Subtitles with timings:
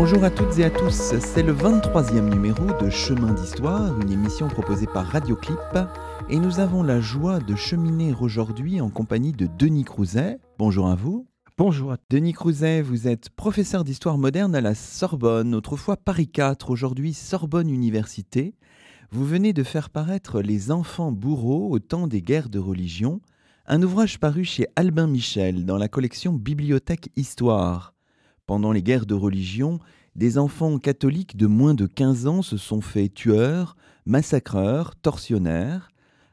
[0.00, 4.46] Bonjour à toutes et à tous, c'est le 23e numéro de Chemin d'Histoire, une émission
[4.46, 5.58] proposée par Radioclip,
[6.30, 10.38] et nous avons la joie de cheminer aujourd'hui en compagnie de Denis Crouzet.
[10.56, 11.26] Bonjour à vous.
[11.56, 11.96] Bonjour.
[12.10, 17.68] Denis Crouzet, vous êtes professeur d'histoire moderne à la Sorbonne, autrefois Paris 4, aujourd'hui Sorbonne
[17.68, 18.54] Université.
[19.10, 23.20] Vous venez de faire paraître Les enfants bourreaux au temps des guerres de religion,
[23.66, 27.97] un ouvrage paru chez Albin Michel dans la collection Bibliothèque Histoire.
[28.48, 29.78] Pendant les guerres de religion,
[30.16, 35.90] des enfants catholiques de moins de 15 ans se sont faits tueurs, massacreurs, tortionnaires.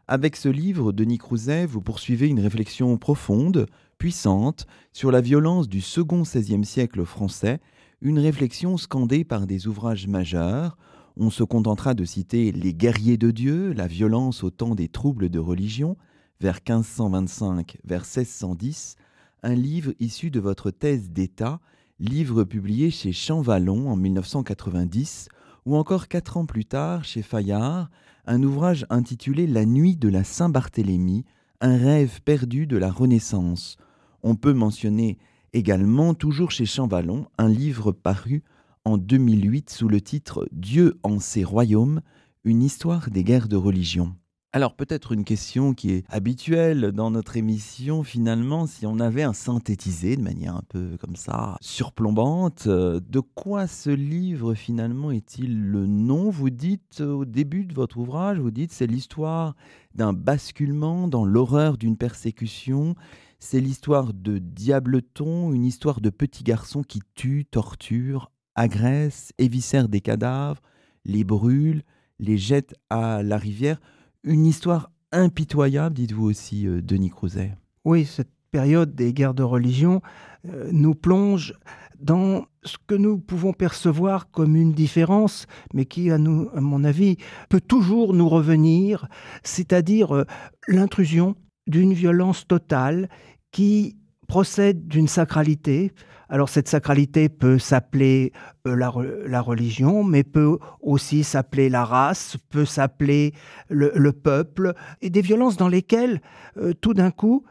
[0.08, 3.66] Avec ce livre, Denis Crouzet, vous poursuivez une réflexion profonde,
[3.97, 7.59] puissante, sur la violence du second XVIe siècle français,
[7.99, 10.77] une réflexion scandée par des ouvrages majeurs.
[11.17, 15.27] On se contentera de citer Les guerriers de Dieu, la violence au temps des troubles
[15.27, 15.97] de religion,
[16.39, 18.95] vers 1525, vers 1610,
[19.43, 21.59] un livre issu de votre thèse d'État
[21.99, 25.29] livre publié chez Champvallon en 1990,
[25.65, 27.89] ou encore quatre ans plus tard chez Fayard,
[28.25, 31.25] un ouvrage intitulé La nuit de la Saint-Barthélemy,
[31.61, 33.77] un rêve perdu de la Renaissance.
[34.23, 35.17] On peut mentionner
[35.53, 38.43] également, toujours chez Champvallon, un livre paru
[38.83, 42.02] en 2008 sous le titre Dieu en ses royaumes,
[42.43, 44.15] une histoire des guerres de religion.
[44.55, 49.33] Alors peut-être une question qui est habituelle dans notre émission finalement, si on avait un
[49.33, 55.61] synthétisé de manière un peu comme ça surplombante, euh, de quoi ce livre finalement est-il
[55.61, 56.30] le nom?
[56.30, 59.58] Vous dites au début de votre ouvrage, vous dites c'est l'histoire
[59.94, 62.95] d'un basculement dans l'horreur d'une persécution,
[63.39, 69.99] c'est l'histoire de Diableton, une histoire de petits garçons qui tuent, torturent, agressent, éviscèrent des
[69.99, 70.61] cadavres,
[71.04, 71.83] les brûlent,
[72.20, 73.82] les jettent à la rivière
[74.25, 77.55] une histoire impitoyable, dites-vous aussi, euh, Denis Crouzet.
[77.86, 80.02] Oui, cette période des guerres de religion
[80.47, 81.53] euh, nous plonge
[81.99, 87.17] dans ce que nous pouvons percevoir comme une différence, mais qui, à, mon avis,
[87.49, 89.08] peut toujours nous revenir,
[89.43, 90.25] c'est-à-dire euh,
[90.67, 91.35] l'intrusion
[91.67, 93.09] d'une violence totale
[93.52, 93.97] qui
[94.27, 95.93] procède d'une sacralité.
[96.30, 98.33] Alors cette sacralité peut s'appeler
[98.67, 103.33] euh, la, religion, mais peut aussi s'appeler la race, peut s'appeler
[103.69, 106.21] le, peuple, et des violences dans lesquelles
[106.58, 107.45] euh, tout d'un coup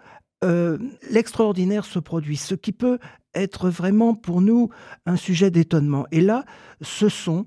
[0.44, 0.78] euh,
[1.10, 2.98] l'extraordinaire se produit, ce qui peut
[3.34, 4.70] être vraiment pour nous
[5.06, 6.06] un sujet d'étonnement.
[6.12, 6.44] Et là,
[6.80, 7.46] ce sont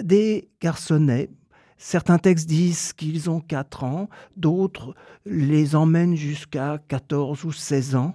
[0.00, 1.30] des garçonnets
[1.82, 4.94] Certains textes disent qu'ils ont 4 ans, d'autres
[5.24, 8.14] les emmènent jusqu'à 14 ou 16 ans.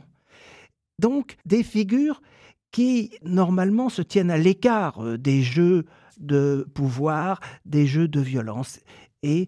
[1.00, 2.22] Donc des figures
[2.76, 5.86] qui normalement se tiennent à l'écart euh, des jeux
[6.20, 8.82] de pouvoir, des jeux de violence.
[9.24, 9.48] Et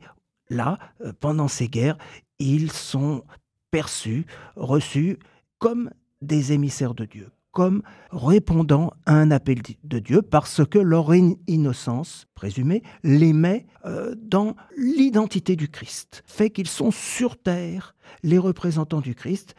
[0.50, 1.98] là, euh, pendant ces guerres,
[2.40, 3.26] ils sont
[3.70, 5.20] perçus, reçus
[5.60, 5.90] comme
[6.22, 12.28] des émissaires de Dieu, comme répondant à un appel de Dieu, parce que leur innocence
[12.34, 19.02] présumée les met euh, dans l'identité du Christ, fait qu'ils sont sur terre les représentants
[19.02, 19.54] du Christ,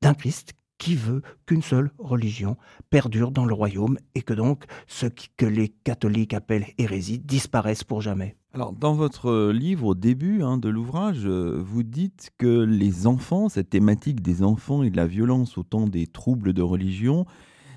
[0.00, 2.56] d'un Christ qui veut qu'une seule religion
[2.90, 5.06] perdure dans le royaume et que donc ce
[5.36, 8.34] que les catholiques appellent hérésie disparaisse pour jamais.
[8.52, 13.70] Alors, dans votre livre, au début hein, de l'ouvrage, vous dites que les enfants, cette
[13.70, 17.26] thématique des enfants et de la violence au temps des troubles de religion,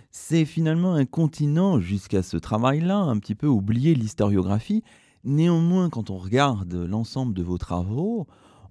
[0.10, 4.84] c'est finalement un continent jusqu'à ce travail-là, un petit peu oublié l'historiographie.
[5.24, 8.26] Néanmoins, quand on regarde l'ensemble de vos travaux,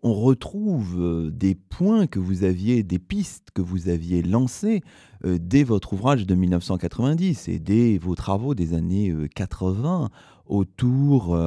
[0.05, 4.83] on retrouve euh, des points que vous aviez, des pistes que vous aviez lancées
[5.25, 10.09] euh, dès votre ouvrage de 1990 et dès vos travaux des années 80 euh,
[10.47, 11.39] autour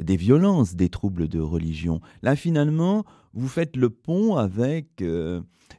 [0.00, 2.00] des violences, des troubles de religion.
[2.22, 5.02] Là, finalement, vous faites le pont avec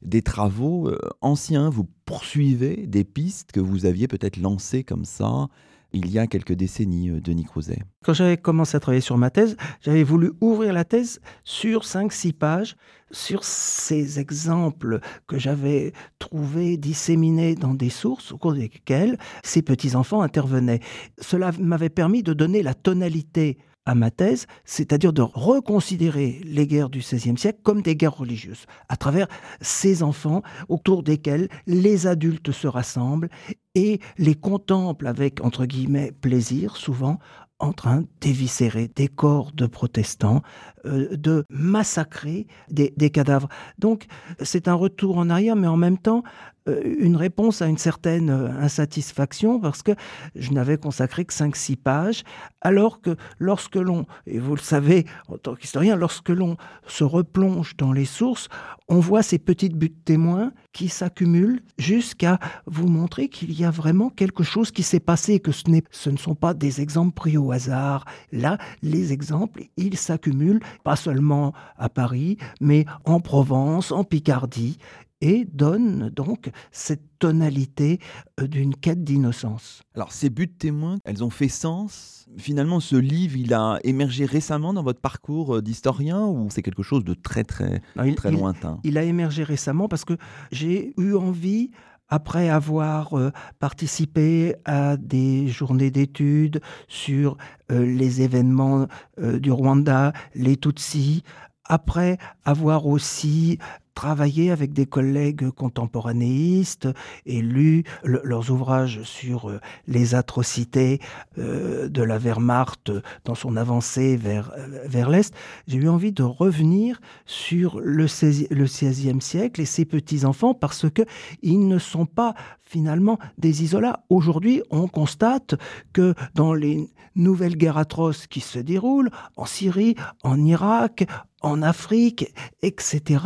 [0.01, 0.91] des travaux
[1.21, 5.47] anciens, vous poursuivez des pistes que vous aviez peut-être lancées comme ça
[5.95, 7.79] il y a quelques décennies, euh, Denis Crouzet.
[8.03, 12.33] Quand j'avais commencé à travailler sur ma thèse, j'avais voulu ouvrir la thèse sur 5-6
[12.33, 12.75] pages,
[13.11, 20.21] sur ces exemples que j'avais trouvés disséminés dans des sources au cours desquelles ces petits-enfants
[20.21, 20.81] intervenaient.
[21.19, 26.89] Cela m'avait permis de donner la tonalité à ma thèse, c'est-à-dire de reconsidérer les guerres
[26.89, 29.27] du XVIe siècle comme des guerres religieuses, à travers
[29.61, 33.29] ces enfants autour desquels les adultes se rassemblent
[33.75, 37.19] et les contemplent avec, entre guillemets, plaisir, souvent,
[37.59, 40.41] en train d'éviscérer des corps de protestants,
[40.85, 43.47] euh, de massacrer des, des cadavres.
[43.79, 44.07] Donc
[44.41, 46.23] c'est un retour en arrière, mais en même temps
[46.67, 49.91] une réponse à une certaine euh, insatisfaction parce que
[50.35, 52.23] je n'avais consacré que 5-6 pages,
[52.61, 56.57] alors que lorsque l'on, et vous le savez en tant qu'historien, lorsque l'on
[56.87, 58.49] se replonge dans les sources,
[58.87, 64.09] on voit ces petites buts témoins qui s'accumulent jusqu'à vous montrer qu'il y a vraiment
[64.09, 67.51] quelque chose qui s'est passé, que ce, ce ne sont pas des exemples pris au
[67.51, 68.05] hasard.
[68.31, 74.77] Là, les exemples, ils s'accumulent, pas seulement à Paris, mais en Provence, en Picardie,
[75.21, 77.99] et donne donc cette tonalité
[78.39, 79.81] euh, d'une quête d'innocence.
[79.95, 84.25] Alors ces buts de témoins, elles ont fait sens Finalement, ce livre, il a émergé
[84.25, 87.81] récemment dans votre parcours euh, d'historien ou c'est quelque chose de très très,
[88.15, 88.79] très lointain?
[88.83, 90.17] il, a émergé récemment parce que
[90.51, 91.71] j'ai eu envie
[92.09, 97.37] après avoir euh, participé à des journées d'études sur
[97.69, 98.85] les événements
[99.17, 101.23] du Rwanda, les Tutsis,
[101.67, 103.59] après avoir aussi
[103.95, 106.89] travaillé avec des collègues contemporanéistes
[107.25, 110.99] et lu leurs ouvrages sur euh, les atrocités
[111.37, 112.91] euh, de la Wehrmacht
[113.23, 115.33] dans son avancée vers, euh, vers l'Est,
[115.67, 120.89] j'ai eu envie de revenir sur le, 16, le XVIe siècle et ses petits-enfants parce
[120.89, 121.03] que
[121.41, 124.03] ils ne sont pas finalement des isolats.
[124.09, 125.55] Aujourd'hui, on constate
[125.93, 131.05] que dans les nouvelles guerres atroces qui se déroulent en Syrie, en Irak,
[131.45, 132.33] en Afrique,
[132.63, 133.23] etc.,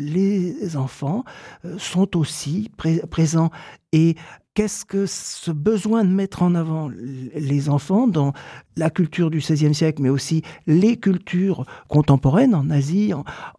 [0.00, 1.24] les enfants
[1.64, 2.70] euh, sont aussi
[3.10, 3.50] présents.
[3.92, 4.16] Et
[4.54, 8.32] qu'est-ce que ce besoin de mettre en avant les enfants dans
[8.76, 13.12] la culture du XVIe siècle, mais aussi les cultures contemporaines en Asie,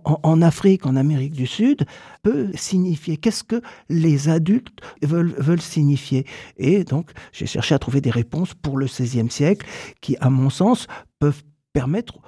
[0.04, 1.86] en, Afrique, en Amérique du Sud,
[2.22, 3.16] peut signifier?
[3.16, 6.26] Qu'est-ce que les adultes veulent, veulent signifier?
[6.58, 9.66] Et donc, j'ai cherché à trouver des réponses pour le XVIe siècle
[10.02, 10.88] qui, à mon sens,
[11.20, 12.20] peuvent permettre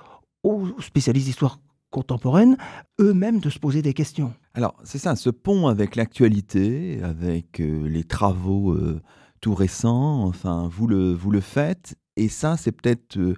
[0.44, 1.60] aux spécialistes d'histoire
[1.94, 2.58] contemporaines
[3.00, 4.34] eux-mêmes de se poser des questions.
[4.56, 9.00] Alors, c'est ça, ce pont avec l'actualité, avec euh, les travaux euh,
[9.40, 13.36] tout récents, enfin, vous le, vous le faites, et ça, c'est peut-être euh,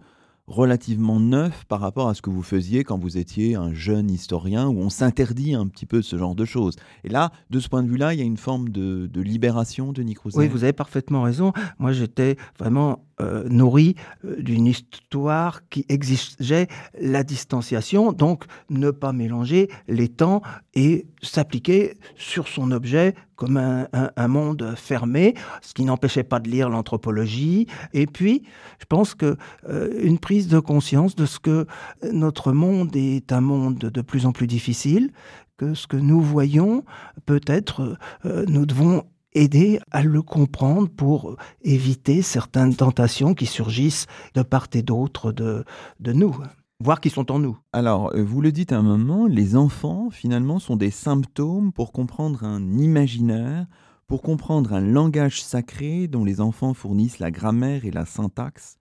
[0.48, 4.68] relativement neuf par rapport à ce que vous faisiez quand vous étiez un jeune historien,
[4.68, 6.76] où on s'interdit un petit peu ce genre de choses.
[7.04, 10.04] Et là, de ce point de vue-là, il y a une forme de, libération de
[10.04, 11.52] Nick Oui, vous avez parfaitement raison.
[11.80, 13.96] Moi, j'étais vraiment euh, nourri
[14.26, 16.68] euh, d'une histoire qui exigeait
[17.00, 20.42] la distanciation, donc ne pas mélanger les temps
[20.74, 26.70] et s'appliquer sur son objet comme un, monde fermé, ce qui n'empêchait pas de lire
[26.70, 27.68] l'anthropologie.
[27.94, 28.44] Et puis,
[28.80, 29.38] je pense que
[29.70, 31.68] euh, une prise de conscience de ce que
[32.12, 35.12] notre monde est un monde de plus en plus difficile,
[35.56, 36.84] que ce que nous voyons,
[37.26, 39.06] peut-être, nous devons
[39.36, 45.64] aider à le comprendre pour éviter certaines tentations qui surgissent de part et d'autre de,
[46.00, 46.36] de nous
[46.80, 47.58] voire qui sont en nous.
[47.74, 51.92] Alors, euh, vous le dites à un moment, les enfants, finalement, sont des symptômes pour
[51.92, 53.66] comprendre un imaginaire,
[54.08, 58.78] pour comprendre un langage sacré dont les enfants fournissent la grammaire et la syntaxe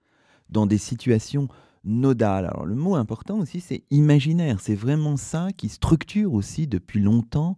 [0.50, 1.48] dans des situations
[1.84, 2.46] nodales.
[2.46, 4.60] Alors, le mot important aussi, c'est imaginaire.
[4.60, 7.56] C'est vraiment ça qui structure aussi depuis longtemps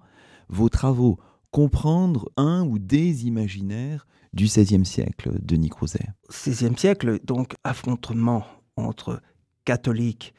[0.48, 1.18] vos travaux
[1.50, 6.08] comprendre un ou des imaginaires du XVIe siècle, Denis Crouzet.
[6.28, 8.44] XVIe siècle, donc affrontement
[8.76, 9.22] entre
[9.64, 10.34] catholiques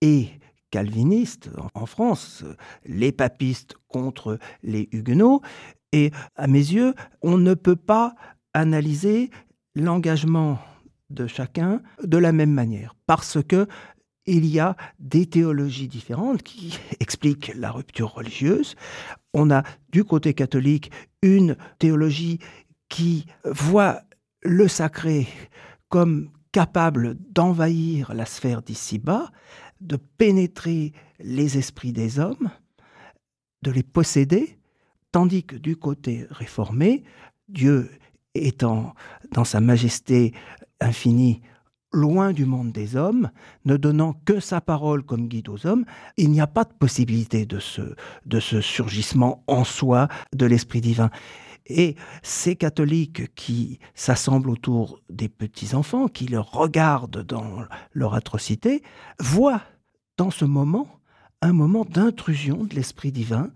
[0.00, 0.28] et
[0.70, 2.44] calvinistes en France,
[2.84, 5.40] les papistes contre les huguenots,
[5.92, 8.14] et à mes yeux, on ne peut pas
[8.52, 9.30] analyser
[9.74, 10.58] l'engagement
[11.10, 13.68] de chacun de la même manière, parce que
[14.26, 18.74] il y a des théologies différentes qui expliquent la rupture religieuse.
[19.32, 20.90] On a du côté catholique
[21.22, 22.38] une théologie
[22.88, 24.02] qui voit
[24.42, 25.26] le sacré
[25.88, 29.30] comme capable d'envahir la sphère d'ici-bas,
[29.80, 32.50] de pénétrer les esprits des hommes,
[33.62, 34.58] de les posséder,
[35.12, 37.04] tandis que du côté réformé,
[37.48, 37.90] Dieu
[38.34, 38.94] étant
[39.32, 40.32] dans sa majesté
[40.80, 41.42] infinie
[41.92, 43.30] loin du monde des hommes,
[43.64, 45.84] ne donnant que sa parole comme guide aux hommes,
[46.16, 51.10] il n'y a pas de possibilité de ce, surgissement en soi de l'Esprit divin.
[51.68, 58.82] Et ces catholiques qui s'assemblent autour des petits-enfants, qui le regardent dans leur atrocité,
[59.18, 59.62] voient
[60.16, 60.86] dans ce moment
[61.42, 63.50] un moment d'intrusion de l'Esprit divin,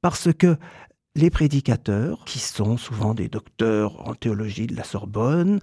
[0.00, 0.56] parce que
[1.14, 5.60] les prédicateurs, qui sont souvent des docteurs en théologie de la Sorbonne,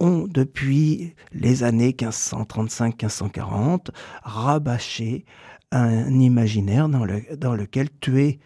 [0.00, 3.88] ont, depuis les années 1535-1540,
[4.22, 5.24] rabâché
[5.70, 8.40] un imaginaire dans, le, dans lequel tuer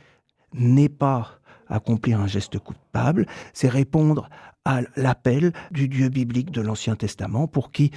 [0.55, 4.29] n'est pas accomplir un geste coupable, c'est répondre
[4.65, 7.91] à l'appel du Dieu biblique de l'Ancien Testament pour qui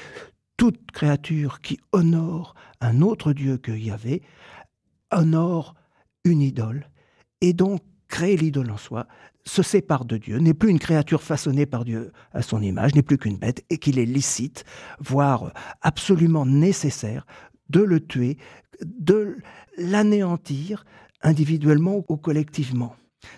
[0.58, 4.22] toute créature qui honore un autre Dieu que Yahvé
[5.12, 5.76] honore
[6.24, 6.90] une idole
[7.42, 9.08] et donc crée l'idole en soi,
[9.48, 13.04] se sépare de Dieu, n'est plus une créature façonnée par Dieu à son image, n'est
[13.04, 14.66] plus qu'une bête, et qu'il est licite,
[15.00, 17.26] voire absolument nécessaire,
[17.70, 18.38] de le tuer,
[18.82, 19.38] de
[19.78, 20.86] l'anéantir
[21.22, 22.96] individuellement ou collectivement.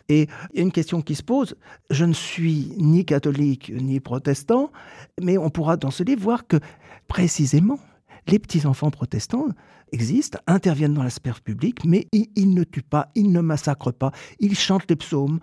[0.09, 1.55] Et il y a une question qui se pose.
[1.89, 4.71] Je ne suis ni catholique ni protestant,
[5.21, 6.57] mais on pourra dans ce livre voir que
[7.07, 7.79] précisément,
[8.27, 9.47] les petits-enfants protestants
[9.93, 14.11] existent, interviennent dans la sphère publique, mais ils, ne tuent pas, ils ne massacrent pas,
[14.39, 15.39] ils chantent les psaumes,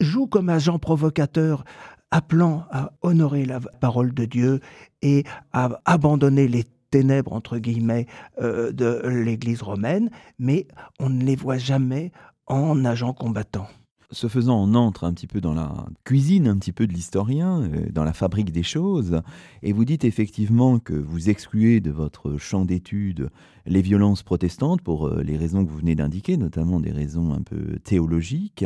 [0.00, 1.64] jouent comme agents provocateurs
[2.10, 4.60] appelant à honorer la parole de Dieu
[5.00, 8.06] et à abandonner les ténèbres, entre guillemets,
[8.40, 10.68] euh, de l'Église romaine, mais
[11.00, 12.12] on ne les voit jamais
[12.46, 13.68] en agents combattants
[14.12, 17.62] ce faisant, on entre un petit peu dans la cuisine, un petit peu de l'historien,
[17.62, 19.22] euh, dans la fabrique des choses,
[19.62, 23.30] et vous dites effectivement que vous excluez de votre champ d'étude
[23.64, 27.42] les violences protestantes pour euh, les raisons que vous venez d'indiquer, notamment des raisons un
[27.42, 28.64] peu théologiques.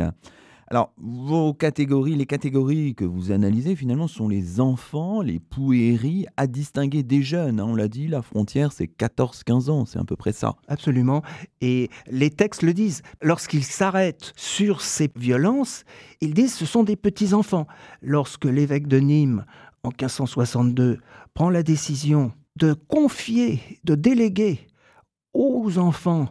[0.69, 6.45] Alors, vos catégories, les catégories que vous analysez, finalement, sont les enfants, les pouéries, à
[6.45, 7.61] distinguer des jeunes.
[7.61, 7.67] Hein.
[7.69, 10.55] On l'a dit, la frontière, c'est 14-15 ans, c'est à peu près ça.
[10.67, 11.21] Absolument.
[11.61, 13.01] Et les textes le disent.
[13.21, 15.85] Lorsqu'ils s'arrêtent sur ces violences,
[16.19, 17.65] ils disent ce sont des petits-enfants.
[18.01, 19.45] Lorsque l'évêque de Nîmes,
[19.83, 20.99] en 1562,
[21.33, 24.67] prend la décision de confier, de déléguer
[25.33, 26.27] aux enfants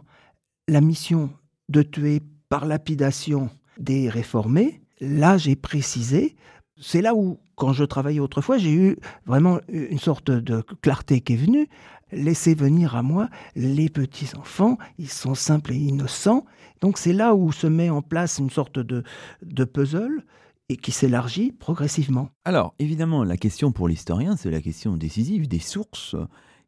[0.67, 1.31] la mission
[1.69, 3.49] de tuer par lapidation
[3.79, 6.35] des réformés, là j'ai précisé,
[6.79, 11.33] c'est là où, quand je travaillais autrefois, j'ai eu vraiment une sorte de clarté qui
[11.33, 11.67] est venue.
[12.11, 16.45] Laissez venir à moi les petits-enfants, ils sont simples et innocents.
[16.81, 19.03] Donc c'est là où se met en place une sorte de,
[19.41, 20.23] de puzzle
[20.69, 22.29] et qui s'élargit progressivement.
[22.45, 26.15] Alors, évidemment, la question pour l'historien, c'est la question décisive des sources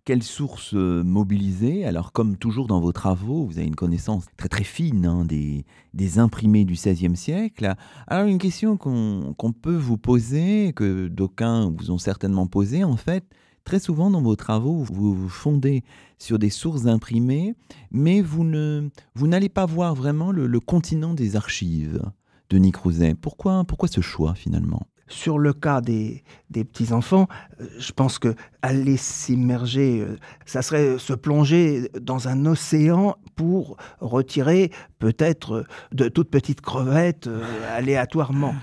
[0.06, 1.86] quelles sources euh, mobiliser?
[1.86, 6.20] Alors, comme toujours dans vos travaux, vous avez une connaissance très très fine hein, des,
[6.20, 7.76] imprimés du XVIe siècle.
[8.08, 13.24] Alors, une question qu'on peut vous poser, que d'aucuns vous ont certainement posée, en fait,
[13.64, 15.84] très souvent dans vos travaux, vous vous fondez
[16.18, 17.54] sur des sources imprimées,
[17.92, 22.02] mais vous n'allez vous pas voir vraiment le, le, continent des archives
[22.50, 23.14] de Nick Rouzet.
[23.14, 24.88] Pourquoi, pourquoi ce choix finalement?
[25.10, 27.28] Sur le cas des, petits-enfants,
[27.60, 33.78] euh, je pense que aller s'immerger, euh, ça serait se plonger dans un océan pour
[34.00, 37.44] retirer peut-être de toutes petites crevettes euh,
[37.76, 38.56] aléatoirement.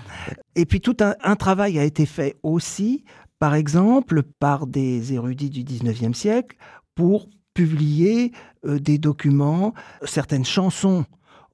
[0.55, 3.03] Et puis tout un, travail a été fait aussi,
[3.39, 6.57] par exemple, par des érudits du 19e siècle
[6.95, 8.31] pour publier
[8.63, 9.73] des documents,
[10.03, 11.05] certaines chansons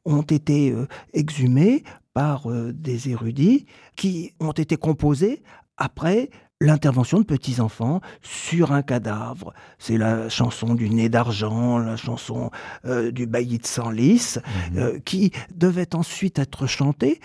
[0.06, 0.76] ont été
[1.14, 3.65] exhumées par euh, des érudits
[3.96, 5.43] qui ont été composés
[5.77, 6.29] après
[6.62, 9.53] l'intervention de petits-enfants sur un cadavre.
[9.79, 12.51] C'est la chanson du nez d'argent, la chanson
[12.86, 17.20] euh, du bailli de Senlis, mmh euh, qui devait ensuite être chantée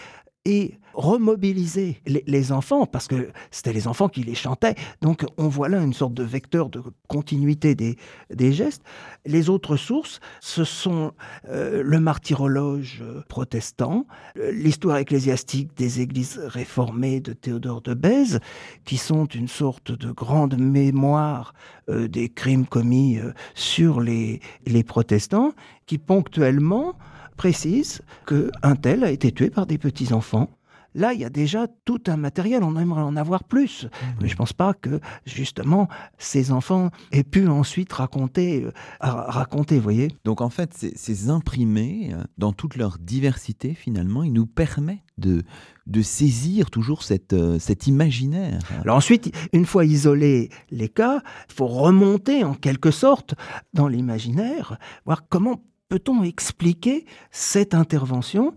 [0.45, 4.75] et remobiliser les, enfants, parce que c'était les enfants qui les chantaient.
[5.01, 8.83] Donc on voit là une sorte de vecteur de continuité des, gestes.
[9.25, 11.13] Les autres sources, ce sont
[11.49, 18.41] euh, le martyrologe protestant, l'histoire ecclésiastique des églises réformées de Théodore de Bèze,
[18.85, 21.55] qui sont une sorte de grande mémoire
[21.89, 25.53] euh, des crimes commis euh, sur les, les protestants,
[25.87, 26.97] qui ponctuellement
[27.39, 30.51] précise qu'un tel a été tué par des petits-enfants.
[30.95, 33.87] Là, il y a déjà tout un matériel, on aimerait en avoir plus.
[34.21, 39.79] Mais je ne pense pas que, justement, ces enfants aient pu ensuite raconter, euh, raconter
[39.79, 40.09] voyez.
[40.25, 45.45] Donc, en fait, ces, imprimés, euh, dans toute leur diversité, finalement, ils nous permettent de,
[45.87, 48.59] de saisir toujours cette, euh, cet imaginaire.
[48.83, 53.35] Alors ensuite, une fois isolés les cas, il faut remonter en quelque sorte
[53.75, 58.55] dans l'imaginaire, voir comment peut-on expliquer cette intervention?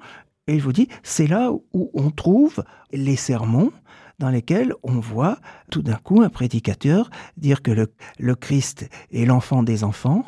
[0.47, 3.71] Et je vous dis, c'est là où on trouve les sermons
[4.19, 5.39] dans lesquels on voit
[5.71, 10.25] tout d'un coup un prédicateur dire que le, Christ est l'enfant des enfants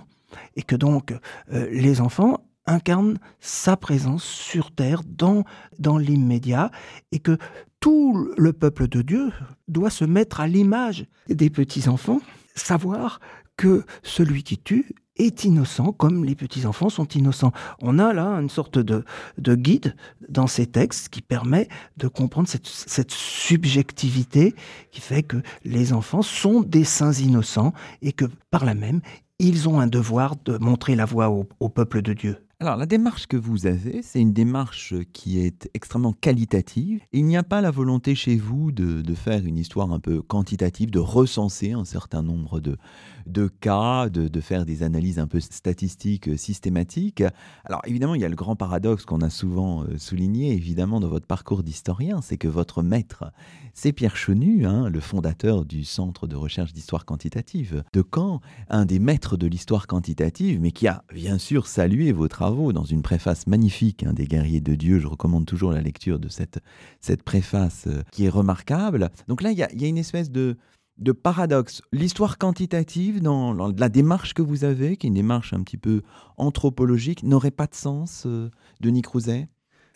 [0.56, 1.14] et que donc
[1.52, 5.44] euh, les enfants incarnent sa présence sur terre dans,
[5.80, 6.72] dans l'immédiat
[7.12, 7.38] et que
[7.80, 9.32] tout le peuple de Dieu
[9.68, 12.22] doit se mettre à l'image des petits-enfants,
[12.56, 13.20] savoir
[13.58, 17.52] que celui qui tue est innocent comme les petits-enfants sont innocents.
[17.82, 19.04] On a là une sorte de,
[19.38, 19.96] de, guide
[20.30, 21.68] dans ces textes qui permet
[21.98, 24.56] de comprendre cette, cette, subjectivité
[24.92, 29.02] qui fait que les enfants sont des saints innocents et que par là même,
[29.40, 32.38] ils ont un devoir de montrer la voie au peuple de Dieu.
[32.64, 37.02] Alors, la démarche que vous avez, c'est une démarche qui est extrêmement qualitative.
[37.12, 40.90] Il n'y a pas la volonté chez vous de, faire une histoire un peu quantitative,
[40.90, 42.78] de recenser un certain nombre de,
[43.26, 47.22] de cas, de, faire des analyses un peu statistiques systématiques.
[47.66, 51.10] Alors, évidemment, il y a le grand paradoxe qu'on a souvent euh, souligné, évidemment, dans
[51.10, 53.26] votre parcours d'historien, c'est que votre maître,
[53.74, 58.40] c'est Pierre Chenu, hein, le fondateur du Centre de recherche d'histoire quantitative de Caen,
[58.70, 62.84] un des maîtres de l'histoire quantitative, mais qui a bien sûr salué vos travaux dans
[62.84, 65.00] une préface magnifique hein, des guerriers de Dieu.
[65.00, 66.60] Je recommande toujours la lecture de cette,
[67.00, 69.10] cette préface euh, qui est remarquable.
[69.28, 70.58] Donc là, il y a, une espèce de,
[70.98, 71.82] de paradoxe.
[71.92, 76.02] L'histoire quantitative, dans, la démarche que vous avez, qui est une démarche un petit peu
[76.38, 79.48] anthropologique, n'aurait pas de sens, euh, Denis Crouzet?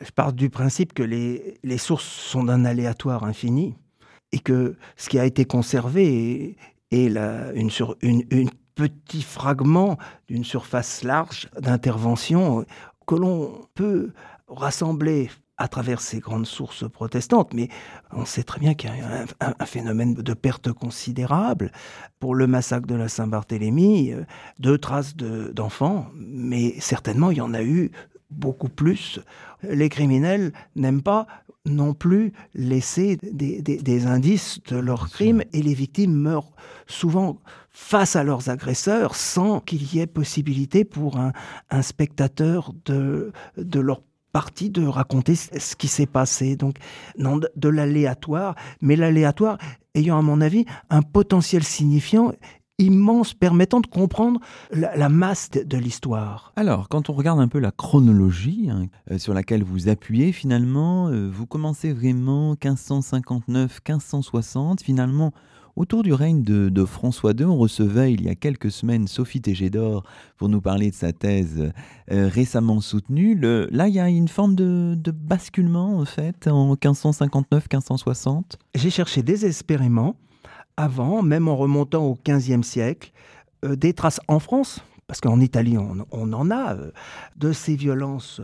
[0.01, 3.75] Je pars du principe que les, les sources sont d'un aléatoire infini
[4.31, 6.55] et que ce qui a été conservé
[6.91, 12.63] est, la, une, sur, une, une petit fragment d'une surface large d'intervention
[13.07, 14.11] que l'on peut
[14.47, 17.69] rassembler à travers ces grandes sources protestantes, mais
[18.11, 21.71] on sait très bien qu'il y a un, phénomène de perte considérable.
[22.19, 24.23] Pour le massacre de la Saint-Barthélemy, euh,
[24.59, 27.91] deux traces d'enfants, mais certainement il y en a eu
[28.29, 29.19] beaucoup plus.
[29.63, 31.25] Les criminels n'aiment pas
[31.67, 36.51] non plus laisser des, indices de leurs crimes et les victimes meurent
[36.87, 37.41] souvent
[37.77, 41.31] face à leurs agresseurs sans qu'il y ait possibilité pour un,
[41.83, 44.01] spectateur de, leur
[44.33, 46.55] partie de raconter ce qui s'est passé.
[46.55, 46.77] Donc,
[47.19, 49.59] non, de l'aléatoire, mais l'aléatoire
[49.93, 52.31] ayant, à mon avis, un potentiel signifiant
[52.79, 54.39] immense permettant de comprendre
[54.71, 56.53] la, masse de, l'histoire.
[56.55, 61.09] Alors, quand on regarde un peu la chronologie hein, euh, sur laquelle vous appuyez, finalement,
[61.09, 65.31] euh, vous commencez vraiment 1559-1560, finalement,
[65.77, 70.03] Autour du règne de, François II, on recevait il y a quelques semaines Sophie Tégédor
[70.35, 71.71] pour nous parler de sa thèse
[72.11, 73.39] euh, récemment soutenue.
[73.39, 78.53] là, il y a une forme de, basculement, en fait, en 1559-1560.
[78.73, 80.15] J'ai cherché désespérément
[80.77, 83.11] avant, même en remontant au XVe siècle,
[83.63, 86.89] euh, des traces en France, parce qu'en Italie, on, en a, euh,
[87.35, 88.41] de ces violences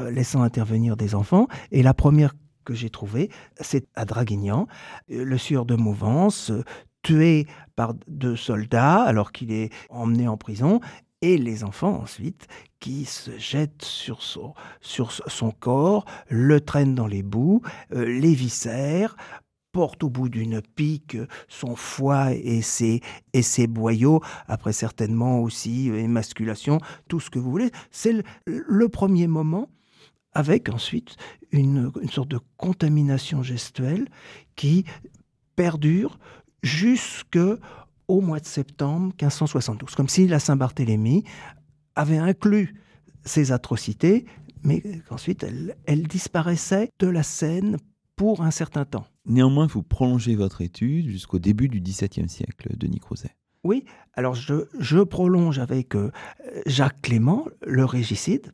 [0.00, 1.46] laissant intervenir des enfants.
[1.70, 2.34] Et la première
[2.64, 4.66] que j'ai trouvée, c'est à Draguignan,
[5.08, 6.52] le sieur de Mouvance,
[7.02, 7.46] tué
[7.76, 10.80] par deux soldats alors qu'il est emmené en prison,
[11.20, 12.48] et les enfants ensuite
[12.80, 19.14] qui se jettent sur son, sur son corps, le traînent dans les boues, les viscères,
[19.72, 21.16] porte au bout d'une pique
[21.48, 23.00] son foie et ses,
[23.32, 27.70] et ses boyaux, après certainement aussi euh, émasculation, tout ce que vous voulez.
[27.90, 29.70] C'est le, premier moment,
[30.34, 31.16] avec ensuite
[31.50, 34.08] une, sorte de contamination gestuelle
[34.56, 34.84] qui
[35.56, 36.18] perdure
[36.62, 37.58] jusqu'au
[38.08, 41.24] mois de septembre 1572, comme si la Saint-Barthélemy
[41.94, 42.74] avait inclus
[43.24, 44.26] ces atrocités,
[44.62, 47.76] mais qu'ensuite elles, elles disparaissaient de la scène
[48.16, 49.06] pour un certain temps.
[49.26, 53.36] Néanmoins, vous prolongez votre étude jusqu'au début du XVIIe siècle, Denis Crouzet.
[53.64, 56.10] Oui, alors je, prolonge avec euh,
[56.66, 58.52] Jacques Clément, le régicide,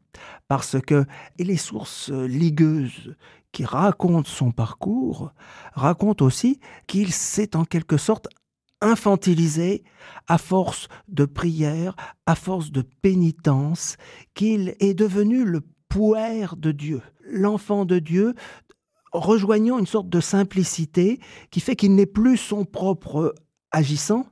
[0.49, 1.07] parce que
[1.39, 3.17] les sources ligueuses
[3.53, 5.33] qui racontent son parcours
[5.73, 8.29] racontent aussi qu'il s'est en quelque sorte
[8.83, 9.83] infantilisé
[10.27, 13.97] à force de prière, à force de pénitence,
[14.35, 18.35] qu'il est devenu le pouer de Dieu, l'enfant de Dieu
[19.13, 21.19] rejoignant une sorte de simplicité
[21.51, 23.35] qui fait qu'il n'est plus son propre
[23.71, 24.27] agissant,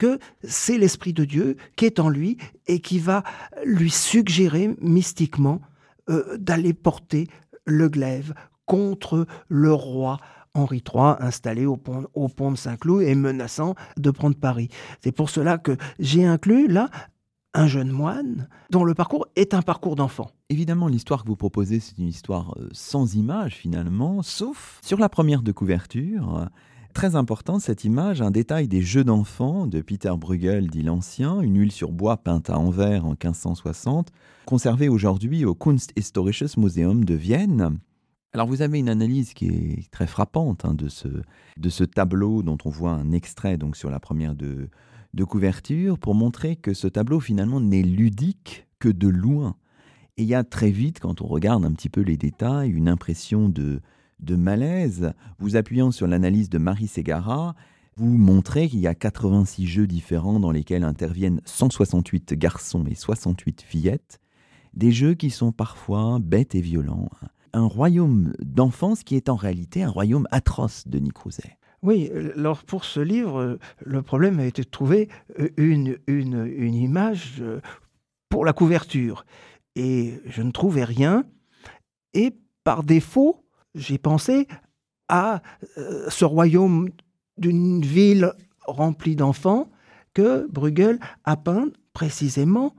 [0.00, 3.22] que c'est l'Esprit de Dieu qui est en lui et qui va
[3.64, 5.60] lui suggérer mystiquement
[6.08, 7.28] euh, d'aller porter
[7.66, 8.32] le glaive
[8.64, 10.16] contre le roi
[10.54, 14.68] Henri III installé au pont, au pont de Saint-Cloud et menaçant de prendre Paris.
[15.04, 16.88] C'est pour cela que j'ai inclus là
[17.52, 20.30] un jeune moine dont le parcours est un parcours d'enfant.
[20.48, 25.10] Évidemment, l'histoire que vous proposez, c'est une histoire euh, sans image finalement, sauf sur la
[25.10, 26.48] première de couverture.
[26.94, 31.56] Très important, cette image, un détail des jeux d'enfants de Peter Bruegel, dit l'Ancien, une
[31.58, 34.10] huile sur bois peinte à Anvers en 1560,
[34.44, 37.78] conservée aujourd'hui au Kunsthistorisches Museum de Vienne.
[38.32, 42.70] Alors vous avez une analyse qui est très frappante hein, de, ce, tableau dont on
[42.70, 44.68] voit un extrait donc sur la première de,
[45.14, 49.56] de couverture pour montrer que ce tableau finalement n'est ludique que de loin.
[50.16, 52.88] Et il y a très vite, quand on regarde un petit peu les détails, une
[52.88, 53.80] impression de,
[54.22, 55.12] de malaise.
[55.38, 57.54] Vous appuyant sur l'analyse de Marie Ségara,
[57.96, 63.62] vous montrez qu'il y a 86 jeux différents dans lesquels interviennent 168 garçons et 68
[63.62, 64.20] fillettes,
[64.74, 67.08] des jeux qui sont parfois bêtes et violents.
[67.52, 71.56] Un royaume d'enfance qui est en réalité un royaume atroce, Denis Crouzet.
[71.82, 75.08] Oui, alors pour ce livre, le problème a été de trouver
[75.56, 77.42] une, une, une image
[78.28, 79.24] pour la couverture.
[79.76, 81.24] Et je ne trouvais rien.
[82.14, 84.46] Et par défaut, j'ai pensé
[85.08, 85.42] à
[85.78, 86.88] euh, ce royaume
[87.36, 88.32] d'une ville
[88.66, 89.70] remplie d'enfants
[90.14, 92.74] que Bruegel a peint précisément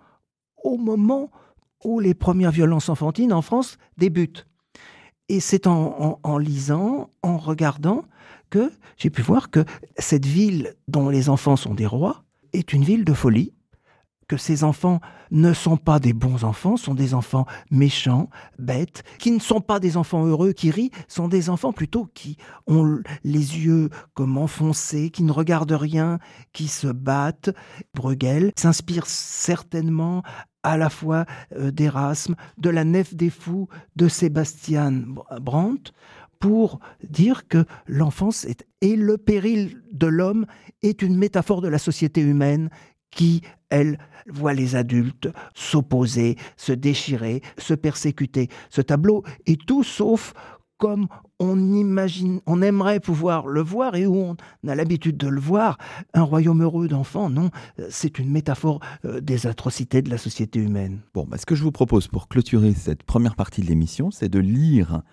[0.64, 1.30] au moment
[1.84, 4.48] où les premières violences enfantines en France débutent.
[5.30, 8.04] Et c'est en, lisant, en regardant,
[8.50, 9.64] que j'ai pu voir que
[9.98, 13.54] cette ville dont les enfants sont des rois est une ville de folie,
[14.32, 19.32] que ces enfants ne sont pas des bons enfants, sont des enfants méchants, bêtes, qui
[19.32, 23.58] ne sont pas des enfants heureux, qui rient, sont des enfants plutôt qui ont les
[23.60, 26.20] yeux comme enfoncés, qui ne regardent rien,
[26.54, 27.50] qui se battent.
[27.94, 30.24] Bruegel s'inspire certainement
[30.64, 31.26] à la fois
[31.58, 33.68] euh, d'Erasme, de la Nef des Fous,
[33.98, 34.94] de Sébastien
[35.42, 35.92] Brandt,
[36.40, 38.48] pour dire que l'enfance
[38.80, 40.46] et le péril de l'homme
[40.84, 42.70] est une métaphore de la société humaine
[43.12, 43.42] qui,
[43.72, 48.50] elle, voit les adultes s'opposer, se déchirer, se persécuter.
[48.70, 50.34] Ce tableau est tout sauf
[50.78, 51.08] comme
[51.40, 55.78] on imagine, on aimerait pouvoir le voir et où on a l'habitude de le voir,
[56.16, 57.52] un royaume heureux d'enfants, non,
[57.90, 61.02] c'est une métaphore euh, des atrocités de la société humaine.
[61.14, 64.28] Bon, bah, ce que je vous propose pour clôturer cette première partie de l'émission, c'est
[64.28, 65.04] de lire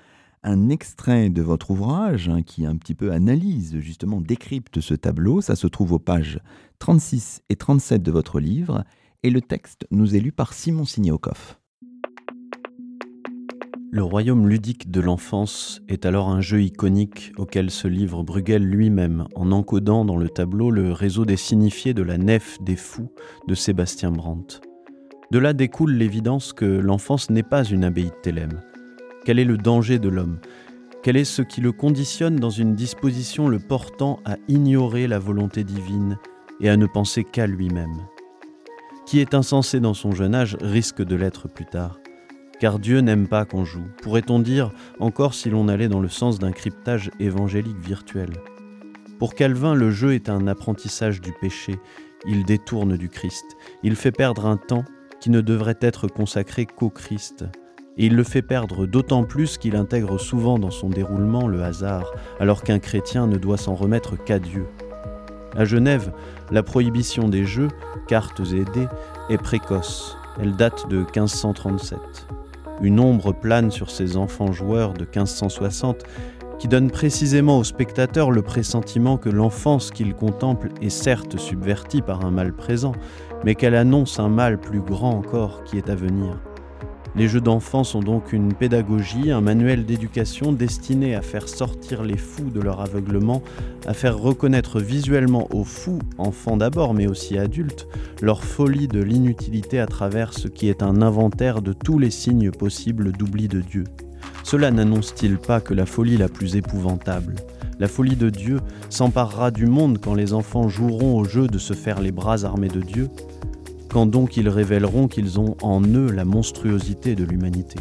[0.42, 5.40] un extrait de votre ouvrage hein, qui un petit peu analyse, justement, décrypte ce tableau.
[5.40, 6.40] Ça se trouve aux pages
[6.78, 8.84] 36 et 37 de votre livre.
[9.22, 11.58] Et le texte nous est lu par Simon Signéokoff.
[13.90, 19.26] Le royaume ludique de l'enfance est alors un jeu iconique auquel se livre Bruegel lui-même
[19.34, 23.10] en encodant dans le tableau le réseau des signifiés de la nef des fous
[23.48, 24.60] de Sébastien Brandt.
[25.30, 28.60] De là découle l'évidence que l'enfance n'est pas une abbaye de Thélème,
[29.24, 30.38] quel est le danger de l'homme?
[31.02, 35.64] Quel est ce qui le conditionne dans une disposition le portant à ignorer la volonté
[35.64, 36.18] divine
[36.60, 38.06] et à ne penser qu'à lui-même?
[39.06, 42.00] Qui est insensé dans son jeune âge risque de l'être plus tard.
[42.60, 46.38] Car Dieu n'aime pas qu'on joue, pourrait-on dire encore si l'on allait dans le sens
[46.38, 48.30] d'un cryptage évangélique virtuel?
[49.18, 51.78] Pour Calvin, le jeu est un apprentissage du péché,
[52.26, 53.44] il détourne du Christ,
[53.82, 54.84] il fait perdre un temps
[55.20, 57.44] qui ne devrait être consacré qu'au Christ,
[57.98, 62.12] et il le fait perdre d'autant plus qu'il intègre souvent dans son déroulement le hasard,
[62.40, 64.66] alors qu'un chrétien ne doit s'en remettre qu'à Dieu.
[65.56, 66.12] À Genève,
[66.50, 67.68] la prohibition des jeux,
[68.06, 68.88] cartes et dés,
[69.28, 70.16] est précoce.
[70.40, 71.98] Elle date de 1537.
[72.80, 76.04] Une ombre plane sur ces enfants joueurs de 1560
[76.60, 82.24] qui donne précisément au spectateur le pressentiment que l'enfance qu'il contemple est certes subvertie par
[82.24, 82.92] un mal présent,
[83.44, 86.38] mais qu'elle annonce un mal plus grand encore qui est à venir.
[87.16, 92.16] Les jeux d'enfants sont donc une pédagogie, un manuel d'éducation destiné à faire sortir les
[92.16, 93.42] fous de leur aveuglement,
[93.86, 97.88] à faire reconnaître visuellement aux fous, enfants d'abord mais aussi adultes,
[98.20, 102.50] leur folie de l'inutilité à travers ce qui est un inventaire de tous les signes
[102.50, 103.84] possibles d'oubli de Dieu.
[104.44, 107.34] Cela n'annonce-t-il pas que la folie la plus épouvantable?
[107.78, 111.74] La folie de Dieu s'emparera du monde quand les enfants joueront au jeu de se
[111.74, 113.08] faire les bras armés de Dieu?
[113.88, 117.78] Quand donc ils révéleront qu'ils ont en eux la monstruosité de l'humanité.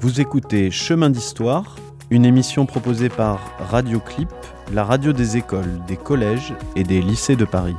[0.00, 1.76] Vous écoutez Chemin d'Histoire,
[2.10, 4.28] une émission proposée par Radio Clip,
[4.72, 7.76] la radio des écoles, des collèges et des lycées de Paris.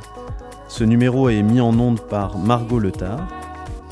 [0.68, 3.28] Ce numéro est mis en onde par Margot Letard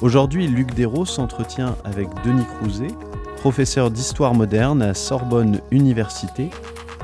[0.02, 2.88] Aujourd'hui, Luc Dérault s'entretient avec Denis Crouzet,
[3.36, 6.50] professeur d'histoire moderne à Sorbonne Université,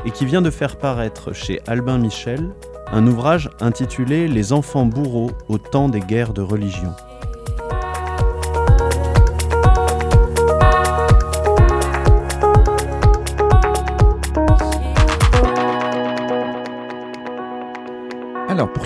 [0.04, 2.50] et qui vient de faire paraître chez Albin Michel
[2.90, 6.92] un ouvrage intitulé Les enfants bourreaux au temps des guerres de religion.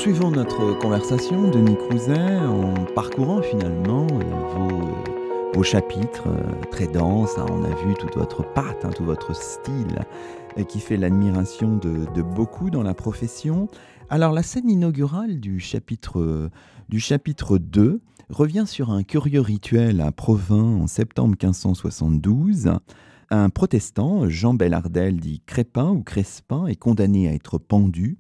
[0.03, 7.39] Poursuivons notre conversation, Denis Crouzet, en parcourant finalement euh, euh, vos, chapitres euh, très denses.
[7.39, 7.47] Hein.
[7.53, 10.05] on a vu toute votre patte, hein, tout votre style,
[10.67, 13.69] qui fait l'admiration de, beaucoup dans la profession.
[14.11, 16.51] Alors, la scène inaugurale du chapitre,
[16.89, 22.73] du chapitre 2 revient sur un curieux rituel à Provins en septembre 1572.
[23.31, 28.19] Un protestant, Jean Bellardel, dit Crépin ou Crespin, est condamné à être pendu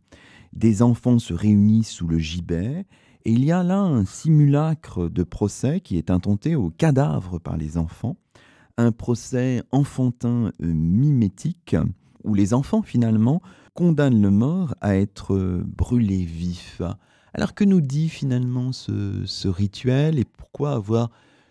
[0.53, 2.87] Des enfants se réunissent sous le gibet
[3.25, 7.57] et il y a là un simulacre de procès qui est intenté au cadavre par
[7.57, 8.17] les enfants,
[8.77, 11.77] un procès enfantin euh, mimétique
[12.25, 13.43] où les enfants finalement
[13.75, 16.83] condamnent le mort à être euh, brûlé vif.
[17.35, 21.11] Alors que nous dit finalement ce, rituel et pourquoi avoir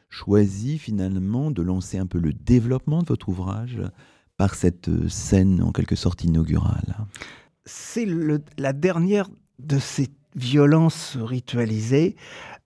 [0.09, 3.81] choisi finalement de lancer un peu le développement de votre ouvrage
[4.37, 6.97] par cette euh, scène en quelque sorte inaugurale?
[7.65, 8.07] C'est
[8.57, 12.15] la dernière de ces violences ritualisées.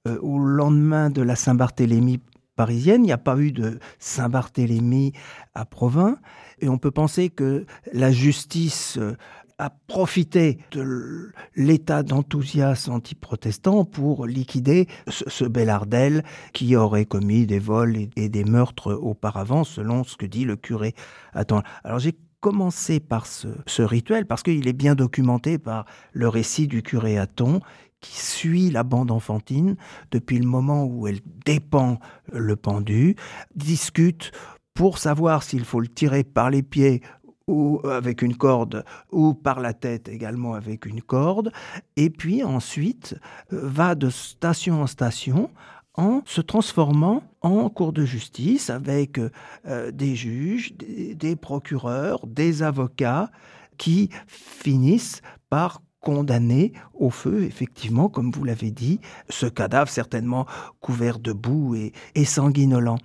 [0.08, 2.19] Euh, au lendemain de la Saint-Barthélemy
[2.55, 5.13] parisienne, il n'y a pas eu de Saint-Barthélemy
[5.55, 6.17] à Provins.
[6.60, 9.17] Et on peut penser que la justice euh,
[9.58, 17.95] a profité de l'état d'enthousiasme anti-protestant pour liquider ce, Bellardel qui aurait commis des vols
[18.15, 20.93] et, des meurtres auparavant, selon ce que dit le curé.
[21.34, 26.67] Attends, alors j'ai commencé par ce, rituel parce qu'il est bien documenté par le récit
[26.67, 27.60] du curé Aton
[28.01, 29.77] qui suit la bande enfantine
[30.12, 31.97] depuis le moment où elle dépend
[32.31, 33.15] le pendu,
[33.55, 34.31] discute
[34.75, 37.01] pour savoir s'il faut le tirer par les pieds
[37.47, 41.51] ou avec une corde, ou par la tête également avec une corde,
[41.95, 43.15] et puis ensuite
[43.49, 45.49] va de station en station
[45.97, 53.31] en se transformant en cour de justice avec euh, des juges, des, procureurs, des avocats
[53.77, 60.45] qui finissent par condamner au feu, effectivement, comme vous l'avez dit, ce cadavre certainement
[60.79, 62.97] couvert de boue et, sanguinolent.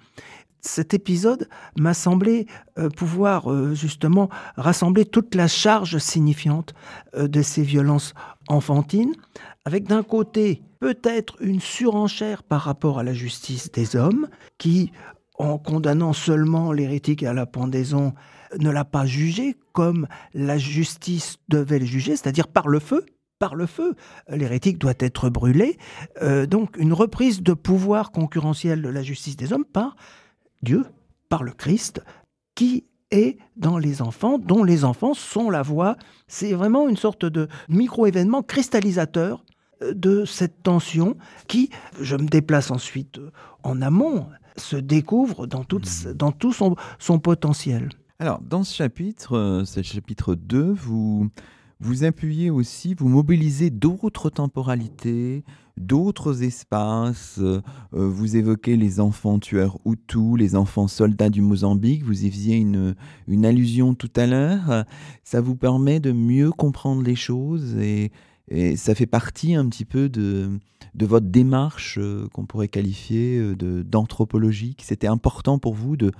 [0.61, 1.49] Cet épisode
[1.79, 2.47] m'a semblé
[2.79, 6.75] euh, pouvoir euh, justement rassembler toute la charge signifiante
[7.17, 8.13] de ces violences
[8.49, 9.15] enfantines,
[9.65, 14.93] avec d'un côté peut-être une surenchère par rapport à la justice des hommes, qui,
[15.39, 18.15] en condamnant seulement l'hérétique à la pendaison,
[18.59, 23.07] ne l'a pas jugé comme la justice devait le juger, c'est-à-dire par le feu,
[23.39, 23.95] par le feu.
[24.29, 25.79] L'hérétique doit être brûlé.
[26.49, 29.97] donc une reprise de pouvoir concurrentiel de la justice des hommes par
[30.63, 30.85] Dieu,
[31.29, 32.03] par le Christ,
[32.55, 35.97] qui est dans les enfants, dont les enfants sont la voix.
[36.29, 41.17] C'est vraiment une sorte de micro-événement cristallisateur euh, de cette tension
[41.49, 43.31] qui, je me déplace ensuite euh,
[43.63, 45.81] en amont, se découvre dans, tout,
[46.15, 47.89] dans tout son, son potentiel.
[48.19, 51.29] Alors, dans ce chapitre, euh, ce chapitre 2, vous,
[51.81, 55.45] vous appuyez aussi, vous mobilisez d'autres temporalités,
[55.79, 57.39] d'autres espaces.
[57.41, 57.63] Euh,
[57.93, 62.05] vous évoquez les enfants tueurs Hutus, les enfants soldats du Mozambique.
[62.05, 62.95] Vous y faisiez une,
[63.27, 64.85] une allusion tout à l'heure.
[65.25, 68.13] Ça vous permet de mieux comprendre les choses et,
[68.77, 70.59] ça fait partie un petit peu de,
[70.95, 74.83] de votre démarche euh, qu'on pourrait qualifier euh, d'anthropologique.
[74.85, 76.11] C'était important pour vous de,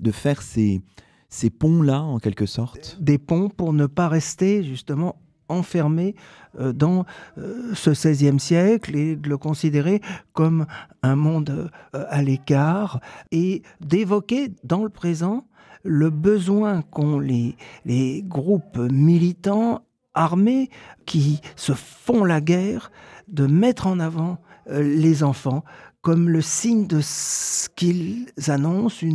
[0.00, 0.80] de faire ces,
[1.28, 2.98] ces ponts-là, en quelque sorte?
[3.00, 5.16] Des ponts pour ne pas rester justement
[5.50, 6.14] enfermé
[6.58, 7.04] euh, dans
[7.36, 10.00] ce XVIe siècle et de le considérer
[10.32, 10.64] comme
[11.02, 15.46] un monde à l'écart et d'évoquer dans le présent
[15.82, 19.82] le besoin qu'ont les, les groupes militants
[20.14, 20.70] armés
[21.06, 22.90] qui se font la guerre
[23.28, 25.64] de mettre en avant les enfants
[26.04, 29.06] comme le signe de ce qu'ils annoncent,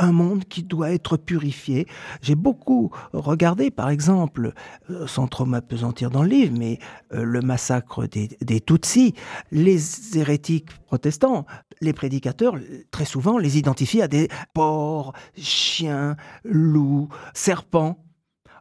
[0.00, 1.86] un monde qui doit être purifié.
[2.22, 4.52] J'ai beaucoup regardé, par exemple,
[4.90, 6.80] euh, sans trop m'apesantir dans le livre, mais
[7.12, 9.14] euh, le massacre des, des Tutsis,
[9.52, 11.46] les hérétiques protestants,
[11.80, 12.56] les prédicateurs,
[12.90, 18.03] très souvent, les identifient à des porcs, chiens, loups, serpents.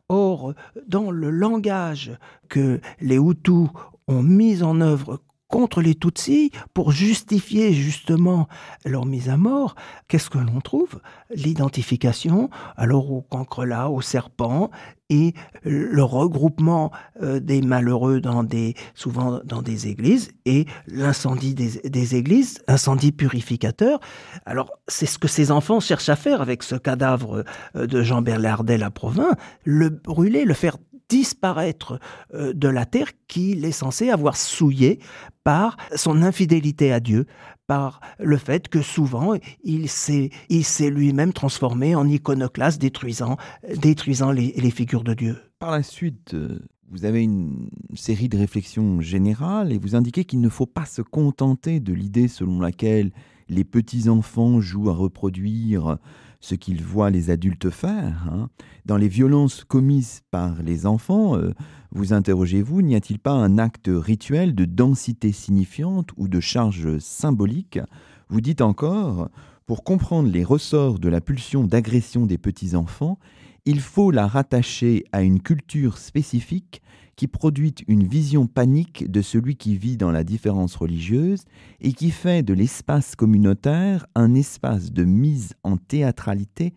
[0.10, 0.54] Or,
[0.88, 2.12] dans le langage
[2.50, 3.70] que les Hutus
[4.08, 5.22] ont mis en œuvre
[5.54, 8.48] contre les Tutsis pour justifier justement
[8.86, 9.76] leur mise à mort,
[10.08, 11.00] qu'est-ce que l'on trouve?
[11.30, 14.72] L'identification, alors au cancrelat, au serpent,
[15.12, 22.16] et le regroupement euh, des malheureux dans des, souvent dans des églises, et l'incendie des,
[22.16, 24.00] églises, incendie purificateur.
[24.48, 27.44] Alors, c'est ce que ces enfants cherchent à faire avec ce cadavre
[27.76, 29.36] euh, de Jean Berlardel à Provins,
[29.66, 30.78] le brûler, le faire
[31.14, 32.00] disparaître
[32.34, 35.00] euh, de la terre qu'il est censé avoir souillé
[35.44, 37.28] par son infidélité à Dieu,
[37.68, 43.38] par le fait que souvent il s'est, il s'est lui-même transformé en iconoclaste, détruisant,
[43.78, 45.38] détruisant les, les figures de Dieu.
[45.60, 50.42] Par la suite, euh, vous avez une série de réflexions générales et vous indiquez qu'il
[50.42, 53.12] ne faut pas se contenter de l'idée selon laquelle
[53.50, 56.00] les petits-enfants jouent à reproduire
[56.44, 58.28] ce qu'ils voient les adultes faire.
[58.30, 58.50] Hein.
[58.86, 61.54] Dans les violences commises par les enfants, euh,
[61.92, 67.80] vous interrogez-vous, n'y a-t-il pas un acte rituel de densité signifiante ou de charge symbolique?
[68.28, 69.30] Vous dites encore,
[69.66, 73.20] pour comprendre les ressorts de la pulsion d'agression des petits-enfants,
[73.64, 76.82] il faut la rattacher à une culture spécifique
[77.16, 81.44] qui produit une vision panique de celui qui vit dans la différence religieuse
[81.80, 86.74] et qui fait de l'espace communautaire un espace de mise en théâtralité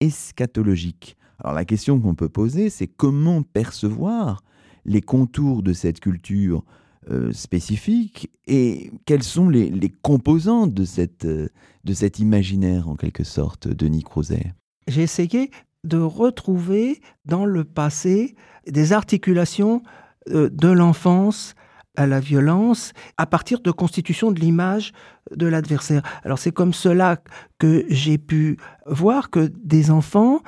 [0.00, 1.16] eschatologique.
[1.38, 4.42] Alors la question qu'on peut poser, c'est comment percevoir
[4.84, 6.64] les contours de cette culture
[7.10, 11.48] euh, spécifique et quelles sont les, composantes de, cette, euh,
[11.84, 14.52] de cet imaginaire en quelque sorte, Denis Crouzet?
[14.86, 15.50] J'ai essayé
[15.84, 18.34] de retrouver dans le passé
[18.66, 19.82] des articulations
[20.28, 21.54] euh, de l'enfance
[21.96, 24.92] à la violence à partir de constitution de l'image
[25.34, 26.02] de l'adversaire.
[26.24, 27.18] Alors c'est comme cela
[27.58, 30.40] que j'ai pu voir que des enfants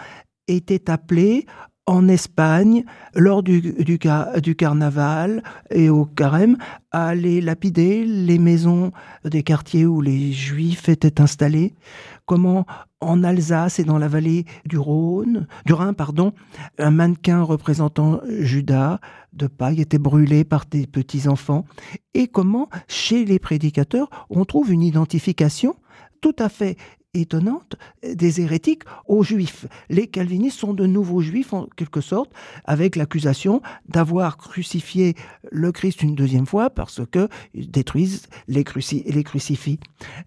[0.48, 1.46] étaient appelés
[1.86, 3.98] en Espagne, lors du,
[4.56, 6.56] carnaval et au carême,
[6.92, 8.92] à aller lapider les maisons
[9.24, 11.74] des quartiers où les juifs étaient installés.
[12.24, 12.66] Comment
[13.00, 16.32] en Alsace et dans la vallée du Rhône, du Rhin, pardon,
[16.78, 19.00] un mannequin représentant Judas
[19.32, 21.64] de paille était brûlé par des petits enfants.
[22.14, 25.74] Et comment, chez les prédicateurs, on trouve une identification
[26.20, 26.76] tout à fait
[27.14, 29.66] étonnante des hérétiques aux juifs.
[29.90, 32.30] Les calvinistes sont de nouveaux juifs en quelque sorte,
[32.64, 35.14] avec l'accusation d'avoir crucifié
[35.50, 38.64] le Christ une deuxième fois parce que détruisent les,
[39.06, 39.78] les crucifix.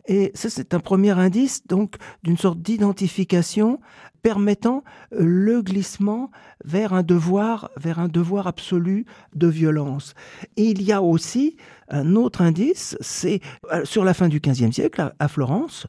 [0.08, 3.80] Et ça, c'est un premier indice donc d'une sorte d'identification
[4.26, 6.32] permettant le glissement
[6.64, 10.16] vers un devoir, vers un devoir absolu de violence.
[10.58, 11.58] Et il y a aussi
[11.90, 13.40] un autre indice, c'est
[13.72, 15.86] euh, sur la fin du XVe siècle, à Florence,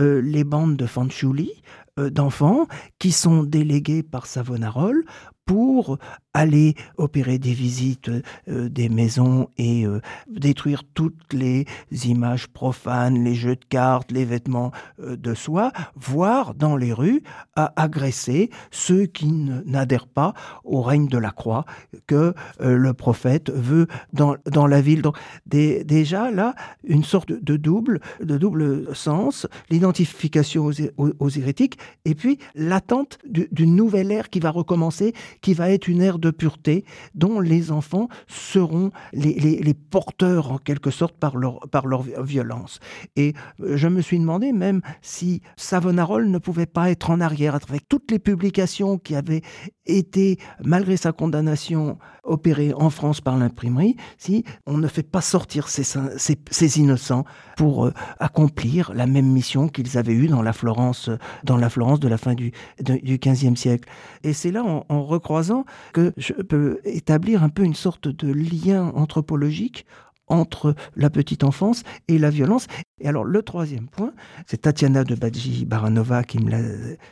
[0.00, 1.52] euh, les bandes de fanciulli,
[1.98, 2.66] euh, d'enfants,
[2.98, 5.04] qui sont délégués par Savonarole
[5.50, 5.98] pour
[6.32, 8.08] aller opérer des visites
[8.48, 11.66] euh, des maisons et euh, détruire toutes les
[12.04, 17.24] images profanes, les jeux de cartes, les vêtements euh, de soie, voire dans les rues
[17.56, 21.64] à agresser ceux qui n'adhèrent pas au règne de la croix
[22.06, 25.02] que le prophète veut dans, dans la ville.
[25.02, 32.14] Donc déjà là, une sorte de double, de double sens, l'identification aux, aux, hérétiques et
[32.14, 36.84] puis l'attente d'une nouvelle ère qui va recommencer, qui va être une ère de pureté
[37.14, 42.80] dont les enfants seront les, porteurs en quelque sorte par leur, par leur violence.
[43.16, 47.54] Et euh, je me suis demandé même si Savonarole ne pouvait pas être en arrière
[47.54, 49.42] avec toutes les publications qui avaient
[49.86, 55.68] été, malgré sa condamnation, opérées en France par l'imprimerie, si on ne fait pas sortir
[55.68, 57.24] ces, ces, innocents
[57.56, 61.10] pour euh, accomplir la même mission qu'ils avaient eue dans la Florence,
[61.44, 63.88] dans la Florence de la fin du, XVe siècle.
[64.22, 68.32] Et c'est là, en, en recroisant, que je peut établir un peu une sorte de
[68.32, 69.86] lien anthropologique
[70.30, 72.66] entre la petite enfance et la violence.
[73.00, 74.12] Et alors le troisième point,
[74.46, 76.62] c'est Tatiana de Badji Baranova qui me l'a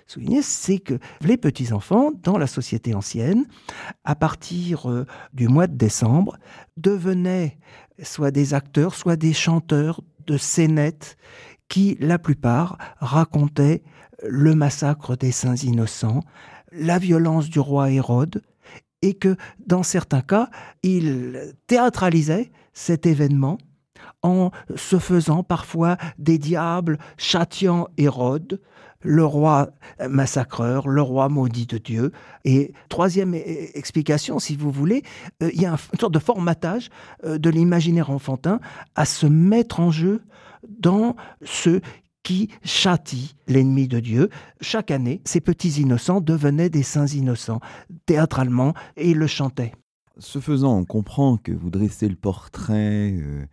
[0.07, 3.45] souligné, c'est que les petits-enfants, dans la société ancienne,
[4.05, 6.39] à partir euh, du mois de décembre,
[6.77, 7.59] devenaient
[8.03, 11.17] soit des acteurs, soit des chanteurs de scénettes
[11.69, 13.83] qui, la plupart, racontaient
[14.27, 16.23] le massacre des saints innocents,
[16.73, 18.43] la violence du roi Hérode,
[19.03, 20.51] et que dans certains cas,
[20.83, 23.59] il théâtralisait cet événement
[24.23, 28.61] en se faisant parfois des diables châtiant Hérode,
[29.01, 29.71] le roi
[30.09, 32.13] massacreur, le roi maudit de Dieu.
[32.45, 35.03] Et troisième e-, explication, si vous voulez,
[35.43, 36.91] euh, il y a une sorte de formatage
[37.25, 38.61] euh, de l'imaginaire enfantin
[38.97, 40.23] à se mettre en jeu
[40.69, 41.81] dans ce
[42.29, 44.29] qui châtie l'ennemi de Dieu.
[44.61, 47.61] Chaque année, ces petits innocents devenaient des saints innocents,
[48.05, 49.73] théâtralement, et le chantaient.
[50.19, 53.47] Ce faisant, on comprend que vous dressez le portrait euh,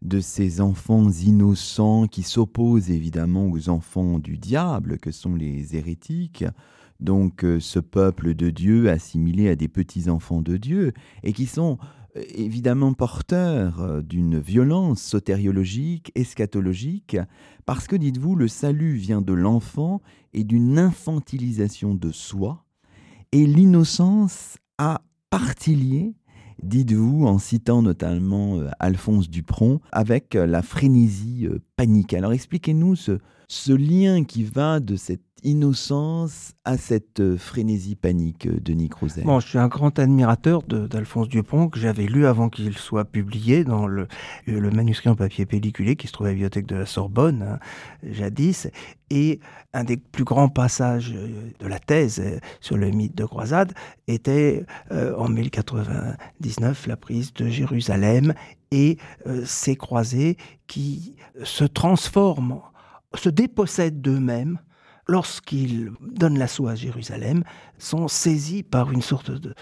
[0.00, 6.46] de ces enfants innocents qui s'opposent évidemment aux enfants du diable, que sont les hérétiques,
[7.00, 11.76] donc euh, ce peuple de Dieu assimilé à des petits-enfants de Dieu, et qui sont
[12.14, 17.16] évidemment porteur euh, d'une violence sotériologique, eschatologique,
[17.64, 20.00] parce que, dites-vous, le salut vient de l'enfant
[20.32, 22.64] et d'une infantilisation de soi,
[23.32, 26.14] et l'innocence a partie
[26.62, 32.14] dites-vous, en citant notamment euh, Alphonse Dupron, avec euh, la frénésie panique.
[32.14, 33.18] Alors expliquez-nous ce,
[33.48, 39.22] ce lien qui va de cette innocence à cette euh, frénésie panique, euh, Denis Crouzet
[39.22, 43.64] Bon, je suis un grand admirateur d'Alphonse Dupont, que j'avais lu avant qu'il soit publié
[43.64, 44.06] dans le,
[44.46, 47.58] le, manuscrit en papier pelliculé qui se trouve à la bibliothèque de la Sorbonne, hein,
[48.02, 48.68] jadis.
[49.10, 49.40] Et
[49.74, 52.22] un des plus grands passages euh, de la thèse
[52.60, 53.72] sur le mythe de croisade
[54.06, 58.34] était en 1099 la prise de Jérusalem
[58.70, 58.98] et
[59.44, 60.36] ces croisés
[60.66, 62.60] qui se transforment,
[63.14, 64.58] se dépossèdent d'eux-mêmes
[65.06, 67.44] lorsqu'ils donnent l'assaut à Jérusalem,
[67.78, 69.54] sont saisis par une sorte de,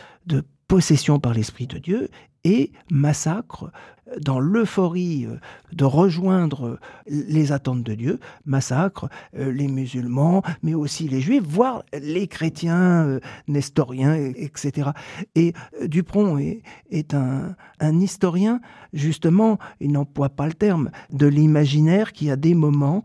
[0.68, 2.08] possession par l'Esprit de Dieu
[2.44, 3.70] et massacre
[4.18, 5.36] dans l'euphorie euh,
[5.72, 11.84] de rejoindre les attentes de Dieu, massacre euh, les musulmans, mais aussi les juifs, voire
[11.92, 14.90] les chrétiens euh, nestoriens, etc.
[15.34, 15.52] Et
[15.86, 17.54] Dupron est, un,
[18.00, 18.60] historien,
[18.92, 23.04] justement, il n'emploie pas le terme, de l'imaginaire qui, à des moments,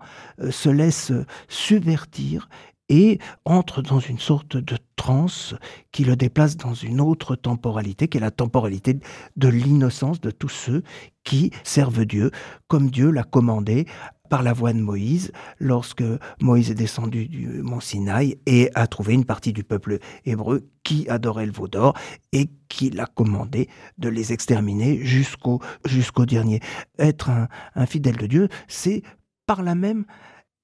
[0.50, 1.12] se laisse
[1.48, 2.50] subvertir
[2.90, 5.56] et entre dans une sorte de transe
[5.92, 9.00] qui le déplace dans une autre temporalité, qui est la temporalité
[9.36, 10.84] de l'innocence de tous ceux
[11.24, 12.32] qui servent Dieu,
[12.68, 13.86] comme Dieu l'a commandé
[14.30, 16.04] par la voix de Moïse, lorsque
[16.42, 21.08] Moïse est descendu du mont Sinaï et a trouvé une partie du peuple hébreu qui
[21.10, 21.94] adorait le veau d'or
[22.32, 23.70] et qui l'a commandé
[24.00, 26.60] de les exterminer jusqu'au jusqu'au dernier.
[26.98, 27.30] Être
[27.76, 29.04] un fidèle de Dieu, c'est
[29.46, 30.06] par là même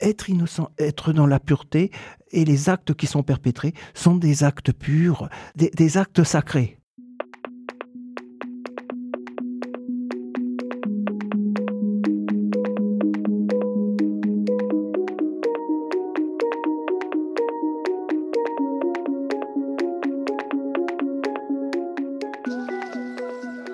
[0.01, 1.91] être innocent, être dans la pureté,
[2.31, 6.77] et les actes qui sont perpétrés sont des actes purs, des, actes sacrés.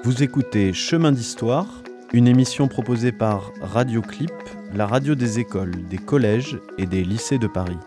[0.03, 1.76] Vous écoutez Chemin d'Histoire,
[2.13, 4.31] une émission proposée par Radio Clip
[4.73, 7.77] la radio des écoles, des collèges et des lycées de Paris.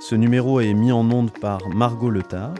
[0.00, 2.54] Ce numéro est mis en onde par Margot Letard.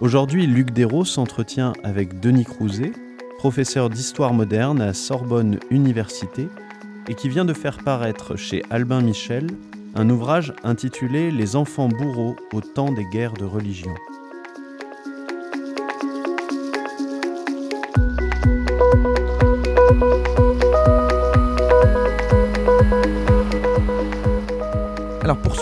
[0.00, 2.92] Aujourd'hui, Luc Dérault s'entretient avec Denis Crouzet,
[3.38, 6.48] professeur d'histoire moderne à Sorbonne Université
[7.08, 9.46] et qui vient de faire paraître chez Albin Michel
[9.94, 13.94] un ouvrage intitulé Les enfants bourreaux au temps des guerres de religion.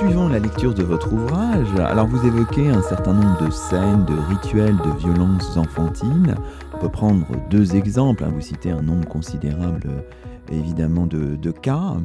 [0.02, 4.04] Alors poursuivant la lecture de votre ouvrage, alors vous évoquez un certain nombre de scènes,
[4.04, 6.34] de rituels de violence enfantine.
[6.74, 8.32] On peut prendre deux exemples, hein.
[8.34, 10.04] vous citez un nombre considérable
[10.50, 11.98] évidemment de, cas,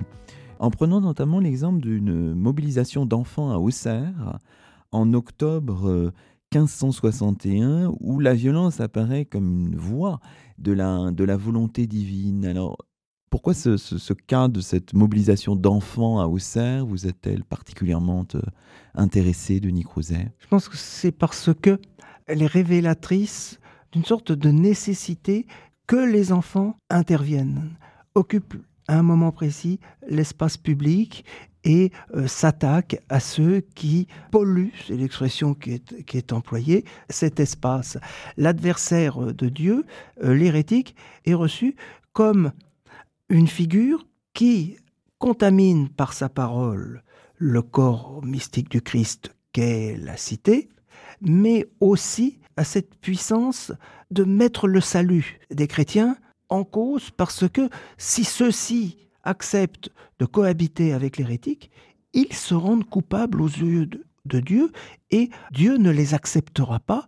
[0.59, 4.37] en prenant notamment l'exemple d'une mobilisation d'enfants à Auxerre
[4.91, 6.13] en octobre
[6.53, 10.19] 1561 où la violence apparaît comme une voie
[10.59, 12.45] de la, de la volonté divine.
[12.45, 12.77] Alors
[13.29, 18.41] pourquoi ce, cas de cette mobilisation d'enfants à Auxerre vous est-elle particulièrement euh,
[18.95, 20.31] intéressée, Denis Crouzet?
[20.39, 21.79] Je pense que c'est parce que
[22.25, 23.59] elle est révélatrice
[23.91, 25.45] d'une sorte de nécessité
[25.87, 27.69] que les enfants interviennent,
[28.15, 31.25] occupent à un moment précis l'espace public
[31.63, 37.39] et euh, s'attaquent à ceux qui polluent, c'est l'expression qui est, qui est, employée, cet
[37.39, 37.97] espace.
[38.37, 39.85] L'adversaire de Dieu,
[40.23, 41.75] euh, l'hérétique, est reçu
[42.13, 42.51] comme
[43.29, 44.77] une figure qui
[45.19, 47.03] contamine par sa parole
[47.35, 50.69] le corps mystique du Christ qu'est la cité,
[51.21, 53.71] mais aussi à cette puissance
[54.11, 56.17] de mettre le salut des chrétiens
[56.49, 61.69] en cause parce que si ceux-ci acceptent de cohabiter avec l'hérétique,
[62.13, 64.71] ils se rendent coupables aux yeux de, Dieu
[65.11, 67.07] et Dieu ne les acceptera pas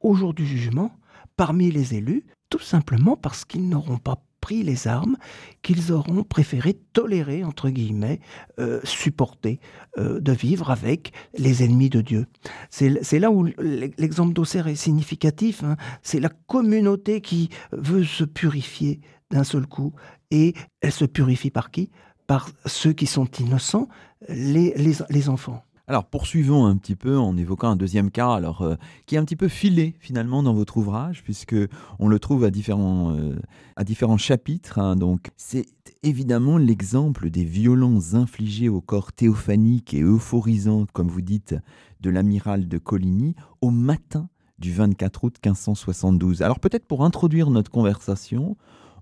[0.00, 0.92] au jour du jugement
[1.36, 5.16] parmi les élus, tout simplement parce qu'ils n'auront pas pris les armes
[5.62, 8.20] qu'ils auront préféré tolérer, entre guillemets,
[8.58, 9.60] euh, supporter,
[9.98, 12.26] euh, de vivre avec les ennemis de Dieu.
[12.70, 15.62] C'est là où l'exemple d'Auxerre est significatif.
[15.62, 15.76] Hein.
[16.02, 19.92] C'est la communauté qui veut se purifier d'un seul coup.
[20.30, 21.90] Et elle se purifie par qui?
[22.26, 23.88] Par ceux qui sont innocents,
[24.28, 24.74] les,
[25.10, 25.64] les enfants.
[25.90, 28.76] Alors poursuivons un petit peu en évoquant un deuxième cas, alors euh,
[29.06, 31.56] qui est un petit peu filé finalement dans votre ouvrage, puisque
[31.98, 33.34] on le trouve à différents, euh,
[33.74, 34.78] à différents chapitres.
[34.78, 34.94] Hein.
[34.94, 35.66] donc c'est
[36.04, 41.56] évidemment l'exemple des violences infligées au corps théophanique et euphorisant, comme vous dites,
[42.00, 44.28] de l'amiral de Coligny au matin
[44.60, 46.42] du 24 août 1572.
[46.42, 48.56] Alors peut-être pour introduire notre conversation,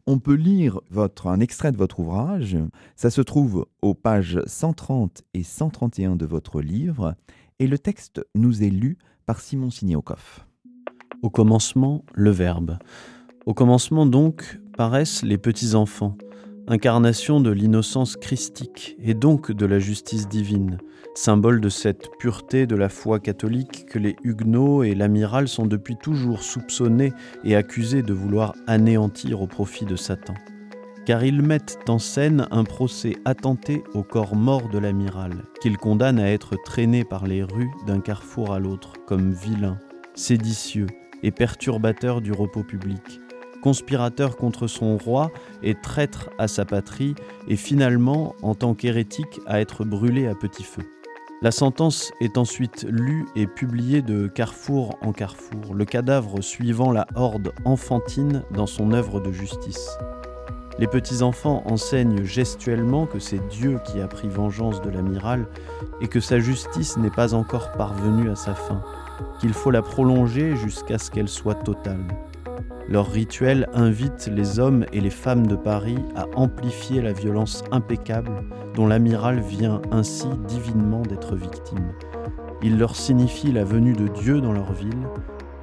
[0.08, 0.80] on peut lire
[1.26, 2.56] un extrait de votre ouvrage.
[2.96, 7.14] Ça se trouve aux pages 130 et 131 de votre livre.
[7.58, 8.96] Et le texte nous est lu
[9.26, 10.46] par Simon Signokoff.
[11.20, 12.78] Au commencement, le Verbe.
[13.44, 16.16] Au commencement donc paraissent les petits enfants
[16.68, 20.78] incarnation de l'innocence christique et donc de la justice divine,
[21.14, 25.96] symbole de cette pureté de la foi catholique que les Huguenots et l'amiral sont depuis
[25.96, 27.12] toujours soupçonnés
[27.42, 30.34] et accusés de vouloir anéantir au profit de Satan.
[31.06, 36.20] Car ils mettent en scène un procès attenté au corps mort de l'amiral, qu'ils condamnent
[36.20, 39.78] à être traîné par les rues d'un carrefour à l'autre comme vilain,
[40.14, 40.88] séditieux
[41.22, 43.20] et perturbateur du repos public
[43.62, 45.30] conspirateur contre son roi
[45.62, 47.14] et traître à sa patrie,
[47.48, 50.82] et finalement, en tant qu'hérétique, à être brûlé à petit feu.
[51.40, 57.06] La sentence est ensuite lue et publiée de carrefour en carrefour, le cadavre suivant la
[57.14, 59.96] horde enfantine dans son œuvre de justice.
[60.80, 65.46] Les petits-enfants enseignent gestuellement que c'est Dieu qui a pris vengeance de l'amiral
[66.00, 68.82] et que sa justice n'est pas encore parvenue à sa fin,
[69.40, 72.04] qu'il faut la prolonger jusqu'à ce qu'elle soit totale.
[72.90, 78.30] Leur rituel invite les hommes et les femmes de Paris à amplifier la violence impeccable
[78.74, 81.92] dont l'amiral vient ainsi divinement d'être victime.
[82.62, 85.06] Il leur signifie la venue de Dieu dans leur ville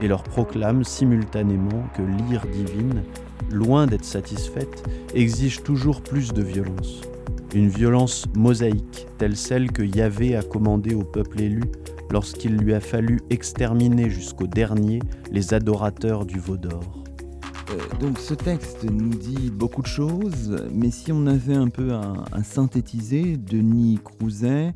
[0.01, 3.01] et leur proclame simultanément que l'ire divine,
[3.49, 7.01] loin d'être satisfaite, exige toujours plus de violence.
[7.55, 11.63] Une violence mosaïque, telle celle que Yahvé a commandée au peuple élu
[12.11, 14.99] lorsqu'il lui a fallu exterminer jusqu'au dernier
[15.31, 17.04] les adorateurs du veau d'or.
[17.71, 21.93] Euh, donc ce texte nous dit beaucoup de choses, mais si on avait un peu
[21.93, 24.73] à, synthétiser, Denis Crouzet,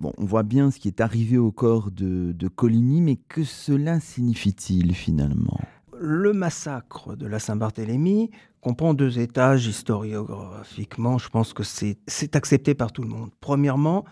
[0.00, 3.44] bon, on voit bien ce qui est arrivé au corps de, de Coligny, mais que
[3.44, 5.60] cela signifie-t-il finalement?
[5.98, 11.18] Le massacre de la Saint-Barthélemy comprend deux étages historiographiquement.
[11.18, 13.30] Je pense que c'est accepté par tout le monde.
[13.40, 14.04] Premièrement,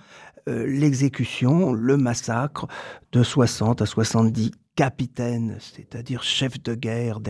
[0.47, 2.67] l'exécution, le massacre
[3.13, 7.21] de 60 à 70 capitaine, c'est-à-dire chef de guerre,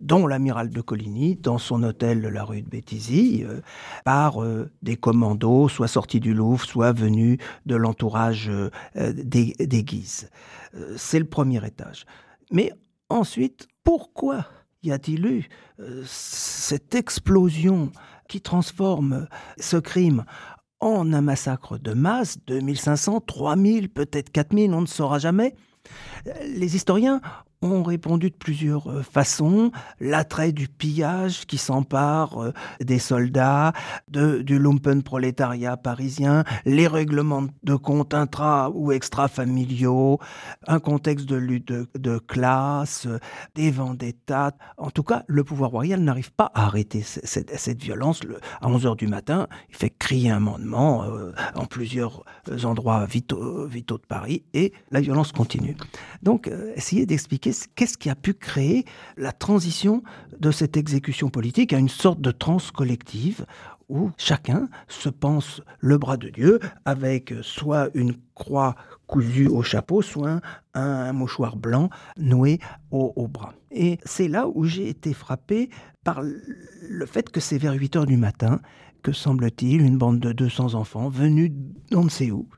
[0.00, 3.60] dont l'amiral de Coligny, dans son hôtel de la rue de Béthisy, euh,
[4.04, 9.82] par euh, des commandos, soit sortis du Louvre, soit venus de l'entourage euh, des, des,
[9.82, 10.30] Guises.
[10.96, 12.04] C'est le premier étage.
[12.52, 12.70] Mais
[13.08, 14.46] ensuite, pourquoi
[14.82, 15.48] y a-t-il eu
[16.04, 17.90] cette explosion
[18.28, 19.26] qui transforme
[19.58, 20.24] ce crime
[20.80, 25.54] en un massacre de masse, 2500, 3000, peut-être 4000, on ne saura jamais.
[26.46, 27.20] Les historiens
[27.62, 29.70] ont répondu de plusieurs euh, façons.
[30.00, 33.74] L'attrait du pillage qui s'empare euh, des soldats,
[34.08, 40.18] de, du lumpenprolétariat parisien, les règlements de comptes intra- ou extra-familiaux,
[40.66, 43.06] un contexte de lutte de, classe,
[43.54, 44.52] des vendettas.
[44.78, 48.20] En tout cas, le pouvoir royal n'arrive pas à arrêter cette, violence.
[48.62, 52.24] à 11 h du matin, il fait crier un mandement euh, en plusieurs
[52.64, 55.76] endroits vitaux, vitaux de Paris et la violence continue.
[56.22, 58.84] Donc, essayez d'expliquer qu'est-ce qui a pu créer
[59.16, 60.02] la transition
[60.38, 63.44] de cette exécution politique à une sorte de transe collective
[63.88, 68.76] où chacun se pense le bras de Dieu avec soit une croix
[69.06, 70.40] cousue au chapeau, soit
[70.74, 72.60] un, mouchoir blanc noué
[72.92, 73.52] au, bras.
[73.72, 75.70] Et c'est là où j'ai été frappé
[76.04, 78.60] par le fait que c'est vers 8 heures du matin
[79.02, 81.50] que semble-t-il une bande de 200 enfants venus
[81.90, 82.48] d'on ne sait où,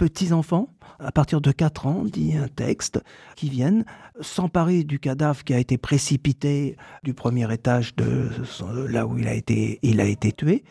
[0.00, 3.02] petits-enfants, à partir de 4 ans, dit un texte,
[3.36, 3.84] qui viennent
[4.22, 8.30] s'emparer du cadavre qui a été précipité du premier étage de
[8.88, 10.64] là où il a été, il a été tué,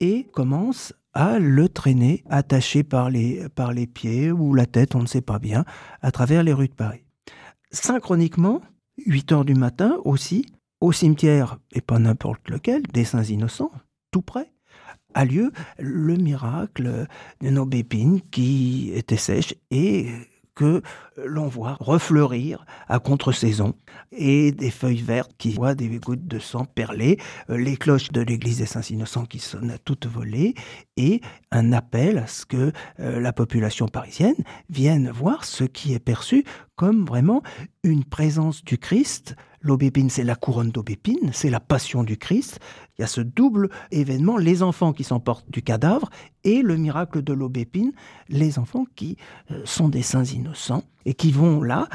[0.00, 5.00] et commencent à le traîner, attaché par les, par les pieds ou la tête, on
[5.00, 5.64] ne sait pas bien,
[6.02, 7.06] à travers les rues de Paris.
[7.70, 8.60] Synchroniquement,
[9.06, 10.44] 8 heures du matin aussi,
[10.82, 13.72] au cimetière, et pas n'importe lequel, des Saints Innocents,
[14.10, 14.52] tout près,
[15.16, 17.06] a lieu le miracle
[17.40, 20.08] de nos bépines qui étaient sèches et
[20.54, 20.82] que
[21.22, 23.74] l'on voit refleurir à contre-saison
[24.12, 27.18] et des feuilles vertes qui voient des gouttes de sang perler,
[27.50, 30.54] euh, les cloches de l'église des Saints-Innocents qui sonnent à toutes volées
[30.96, 34.36] et un appel à ce que euh, la population parisienne
[34.70, 36.44] vienne voir ce qui est perçu
[36.74, 37.42] comme vraiment
[37.82, 39.36] une présence du Christ
[39.66, 42.60] L'aubépine, c'est la couronne d'aubépine, c'est la passion du Christ.
[42.98, 46.08] Il y a ce double événement, les enfants qui s'emportent du cadavre
[46.44, 47.92] et le miracle de l'aubépine,
[48.28, 49.16] les enfants qui
[49.50, 51.88] euh, sont des saints innocents et qui vont là,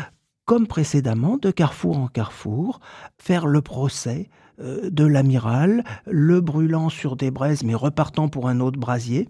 [0.45, 2.80] comme précédemment, de carrefour en carrefour,
[3.18, 4.30] faire le procès
[4.60, 9.28] euh, de l'amiral, le brûlant sur des braises mais repartant pour un autre brasier.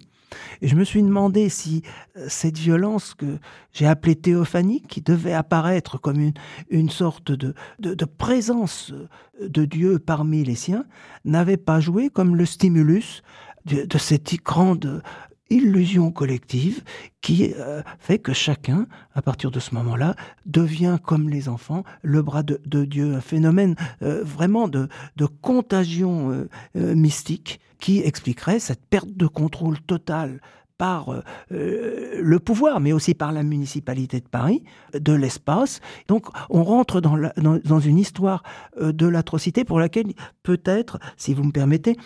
[0.61, 1.81] Et je me suis demandé si
[2.17, 3.39] euh, cette violence que
[3.73, 6.33] j'ai appelée théophanique, qui devait apparaître comme une,
[6.69, 10.85] une sorte de, de, présence euh, de Dieu parmi les siens,
[11.25, 13.23] n'avait pas joué comme le stimulus
[13.65, 15.01] de, de cette grande
[15.49, 16.81] illusion collective
[17.19, 20.15] qui euh, fait que chacun, à partir de ce moment-là,
[20.45, 27.59] devient comme les enfants le bras de, Dieu, un phénomène vraiment de, de contagion mystique
[27.81, 30.39] qui expliquerait cette perte de contrôle total
[30.77, 31.21] par euh,
[31.51, 34.63] euh, le pouvoir, mais aussi par la municipalité de Paris,
[34.93, 35.79] de l'espace.
[36.07, 38.41] Donc on rentre dans, une histoire
[38.81, 41.97] euh, de l'atrocité pour laquelle peut-être, si vous me permettez,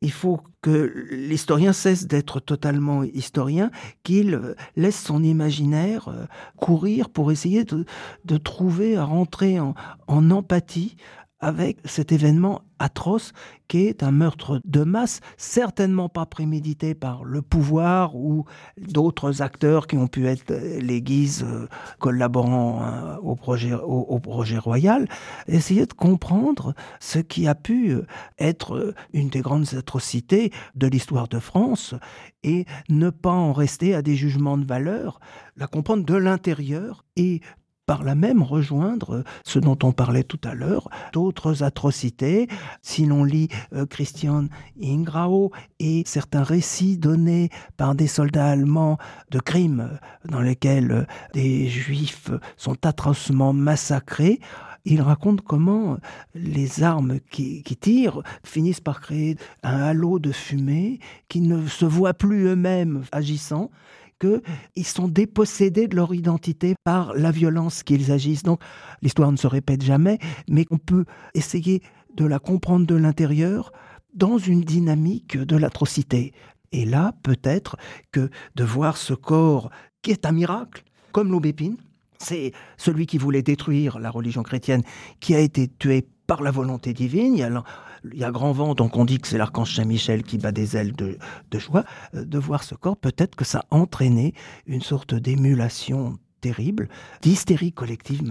[0.00, 3.70] il faut que l'historien cesse d'être totalement historien,
[4.02, 6.10] qu'il laisse son imaginaire
[6.56, 9.74] courir pour essayer de, trouver, à rentrer en,
[10.08, 10.96] en empathie
[11.44, 13.34] avec cet événement atroce
[13.68, 18.46] qui est un meurtre de masse, certainement pas prémédité par le pouvoir ou
[18.78, 21.68] d'autres acteurs qui ont pu être les guises euh,
[21.98, 25.06] collaborant hein, au projet, au, projet royal.
[25.46, 27.98] Essayer de comprendre ce qui a pu
[28.38, 31.94] être une des grandes atrocités de l'histoire de France
[32.42, 35.20] et ne pas en rester à des jugements de valeur,
[35.56, 37.42] la comprendre de l'intérieur et
[37.86, 42.48] par là même rejoindre ce dont on parlait tout à l'heure, d'autres atrocités.
[42.82, 44.46] Si l'on lit euh, Christian
[44.82, 48.98] Ingrao et certains récits donnés par des soldats allemands
[49.30, 54.40] de crimes dans lesquels euh, des juifs sont atrocement massacrés,
[54.86, 55.96] il raconte comment
[56.34, 61.86] les armes qui, qui, tirent finissent par créer un halo de fumée qui ne se
[61.86, 63.70] voient plus eux-mêmes agissant
[64.20, 68.42] qu'ils sont dépossédés de leur identité par la violence qu'ils agissent.
[68.42, 68.60] Donc
[69.02, 71.04] l'histoire ne se répète jamais, mais on peut
[71.34, 71.82] essayer
[72.14, 73.72] de la comprendre de l'intérieur
[74.14, 76.32] dans une dynamique de l'atrocité.
[76.72, 77.76] Et là, peut-être
[78.12, 79.70] que de voir ce corps
[80.02, 81.76] qui est un miracle, comme l'aubépine,
[82.18, 84.82] c'est celui qui voulait détruire la religion chrétienne,
[85.20, 87.62] qui a été tué par la volonté divine.
[88.12, 90.76] Il y a grand vent, donc on dit que c'est l'archange Saint-Michel qui bat des
[90.76, 91.18] ailes de,
[91.58, 91.84] joie.
[92.14, 94.34] Euh, de voir ce corps, peut-être que ça a entraîné
[94.66, 96.88] une sorte d'émulation terrible,
[97.22, 98.22] d'hystérie collective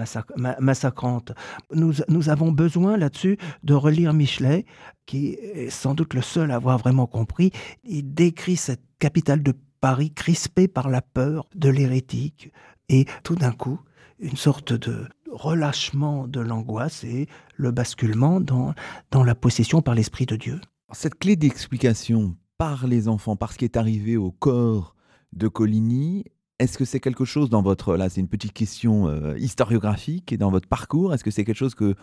[0.60, 1.32] massacrante.
[1.74, 4.66] Nous, nous avons besoin là-dessus de relire Michelet,
[5.08, 7.52] qui est sans doute le seul à avoir vraiment compris.
[7.84, 12.52] Il décrit cette capitale de Paris crispée par la peur de l'hérétique.
[12.88, 13.80] Et tout d'un coup,
[14.20, 18.74] une sorte de relâchement de l'angoisse et le basculement dans,
[19.12, 20.62] dans la possession par l'Esprit de Dieu.
[20.92, 24.96] Cette clé d'explication par les enfants, par ce qui est arrivé au corps
[25.34, 26.26] de Coligny,
[26.60, 27.98] est-ce que c'est quelque chose dans votre...
[27.98, 31.58] Là, c'est une petite question euh, historiographique et dans votre parcours, est-ce que c'est quelque
[31.58, 31.96] chose que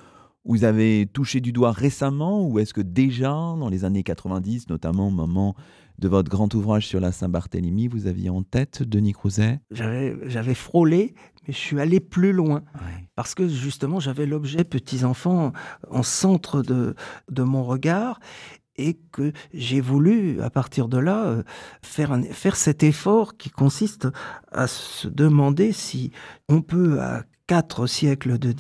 [0.45, 5.09] vous avez touché du doigt récemment ou est-ce que déjà, dans les années 90, notamment
[5.09, 5.55] au moment
[6.01, 9.61] de votre grand ouvrage sur la Saint-Barthélemy, vous aviez en tête Denis Crouzet?
[9.71, 11.15] J'avais frôlé,
[11.47, 12.63] mais je suis allé plus loin.
[13.15, 15.53] Parce que justement, j'avais l'objet petits-enfants
[15.91, 16.95] en centre de,
[17.31, 18.19] de mon regard
[18.77, 21.43] et que j'ai voulu, à partir de là, euh,
[21.83, 24.09] faire, faire cet effort qui consiste
[24.53, 26.13] à se demander si
[26.49, 28.53] on peut, à quatre siècles de,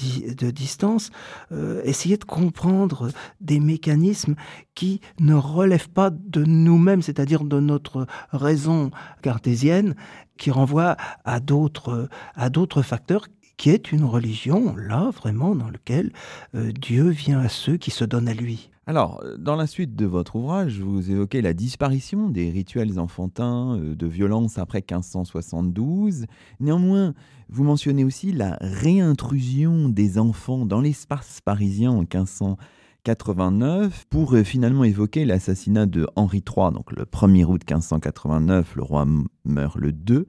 [0.51, 1.12] distance,
[1.53, 3.11] euh, essayer de comprendre
[3.41, 4.34] des mécanismes
[4.74, 8.91] qui ne relèvent pas de nous-mêmes, c'est-à-dire de notre raison
[9.22, 9.95] cartésienne,
[10.38, 13.28] qui renvoie à d'autres facteurs
[13.61, 16.12] qui est une religion, là, vraiment, dans lequel
[16.54, 18.70] euh, Dieu vient à ceux qui se donnent à lui.
[18.86, 23.94] Alors, dans la suite de votre ouvrage, vous évoquez la disparition des rituels enfantins euh,
[23.94, 26.24] de violence après 1572.
[26.58, 27.12] Néanmoins,
[27.50, 34.84] vous mentionnez aussi la réintrusion des enfants dans l'espace parisien en 1589 pour euh, finalement
[34.84, 39.06] évoquer l'assassinat de Henri III, donc le 1er août 1589, le roi
[39.44, 40.24] meurt le 2,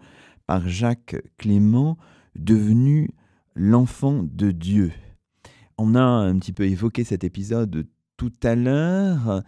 [0.48, 1.98] par Jacques Clément,
[2.36, 3.10] devenu
[3.56, 4.92] l'enfant de Dieu.
[5.78, 7.88] On a un petit peu évoqué cet épisode
[8.18, 9.42] tout à l'heure.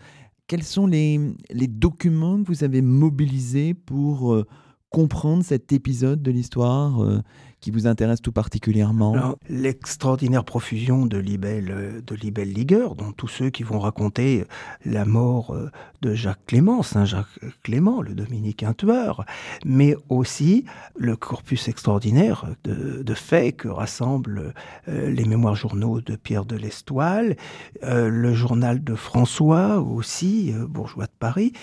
[0.47, 1.20] Quels sont les,
[1.68, 4.45] documents que vous avez mobilisés pour euh,
[4.89, 7.22] comprendre cet épisode de l'histoire euh,
[7.64, 13.30] qui vous intéresse tout particulièrement L'extraordinaire profusion de libelles, euh, de libelles ligueurs, dont tous
[13.30, 14.43] ceux qui vont raconter
[14.84, 19.24] la mort euh, de Jacques Clément, Saint Jacques Clément, le dominicain tueur,
[19.64, 20.66] mais aussi
[20.97, 24.53] le corpus extraordinaire de, faits que rassemblent
[24.89, 27.38] euh, les mémoires journaux de Pierre de l'Estoile,
[27.82, 31.53] le journal de François aussi, bourgeois de Paris.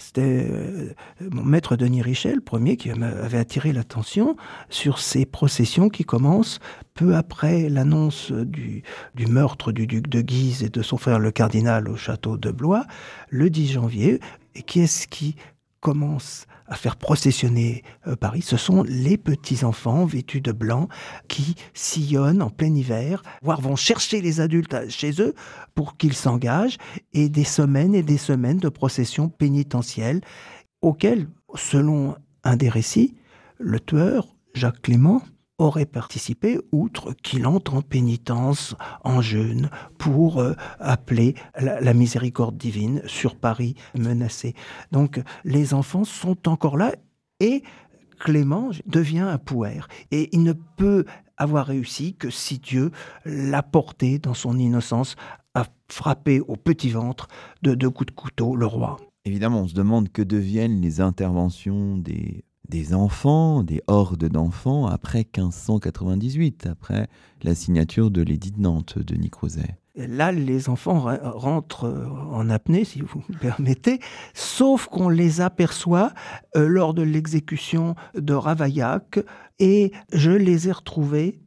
[0.00, 0.48] C'était
[1.30, 4.36] mon maître Denis Richel, premier, qui m'avait attiré l'attention
[4.68, 5.60] sur ces procès
[5.92, 6.58] qui commence
[6.94, 8.82] peu après l'annonce du,
[9.14, 12.50] du, meurtre du duc de Guise et de son frère le cardinal au château de
[12.50, 12.84] Blois,
[13.28, 14.20] le 10 janvier.
[14.54, 15.36] Et qui est-ce qui
[15.80, 20.88] commence à faire processionner euh, Paris, ce sont les petits-enfants vêtus de blanc
[21.28, 25.34] qui sillonnent en plein hiver, voire vont chercher les adultes chez eux
[25.74, 26.78] pour qu'ils s'engagent,
[27.12, 30.20] et des semaines et des semaines de processions pénitentielles
[30.80, 33.16] auxquelles, selon un des récits,
[33.58, 35.22] le tueur, Jacques Clément,
[35.60, 43.02] aurait participé, outre qu'il entre en pénitence, en jeûne, pour euh, appeler la, miséricorde divine
[43.06, 44.54] sur Paris menacé.
[44.90, 46.94] Donc les enfants sont encore là
[47.40, 47.62] et
[48.18, 49.80] Clément devient un pouer.
[50.10, 51.04] Et il ne peut
[51.36, 52.90] avoir réussi que si Dieu
[53.24, 55.16] l'a porté dans son innocence
[55.54, 57.28] à frapper au petit ventre
[57.62, 58.98] de deux coups de couteau le roi.
[59.24, 65.26] Évidemment, on se demande que deviennent les interventions des des enfants, des hordes d'enfants après
[65.36, 67.08] 1598, après
[67.42, 69.76] la signature de l'édit de Nantes de Nicrozet.
[69.96, 71.92] Là, les enfants rentrent
[72.30, 73.98] en apnée, si vous me permettez,
[74.32, 76.12] sauf qu'on les aperçoit
[76.56, 79.18] euh, lors de l'exécution de Ravaillac,
[79.58, 81.40] et je les ai retrouvés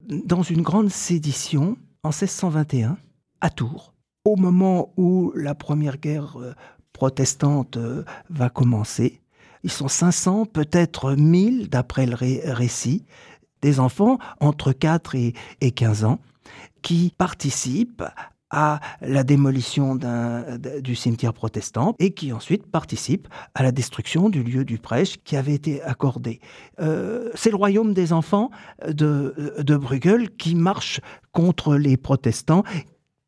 [0.00, 2.98] dans une grande sédition en 1621
[3.40, 3.94] à Tours,
[4.24, 6.52] au moment où la première guerre euh,
[6.92, 9.20] protestante euh, va commencer.
[9.64, 13.04] Ils sont 500, peut-être 1000 d'après le récit,
[13.62, 16.20] des enfants entre 4 et 15 ans
[16.82, 18.04] qui participent
[18.50, 19.98] à la démolition
[20.80, 25.36] du cimetière protestant et qui ensuite participent à la destruction du lieu du prêche qui
[25.36, 26.40] avait été accordé.
[26.78, 28.50] Euh, c'est le royaume des enfants
[28.86, 31.00] de, de Bruegel qui marche
[31.32, 32.62] contre les protestants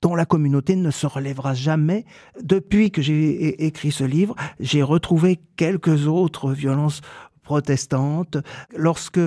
[0.06, 2.04] dont la communauté ne se relèvera jamais.
[2.40, 7.00] Depuis que j'ai écrit ce livre, j'ai retrouvé quelques autres violences
[7.42, 8.36] protestantes,
[8.76, 9.18] lorsque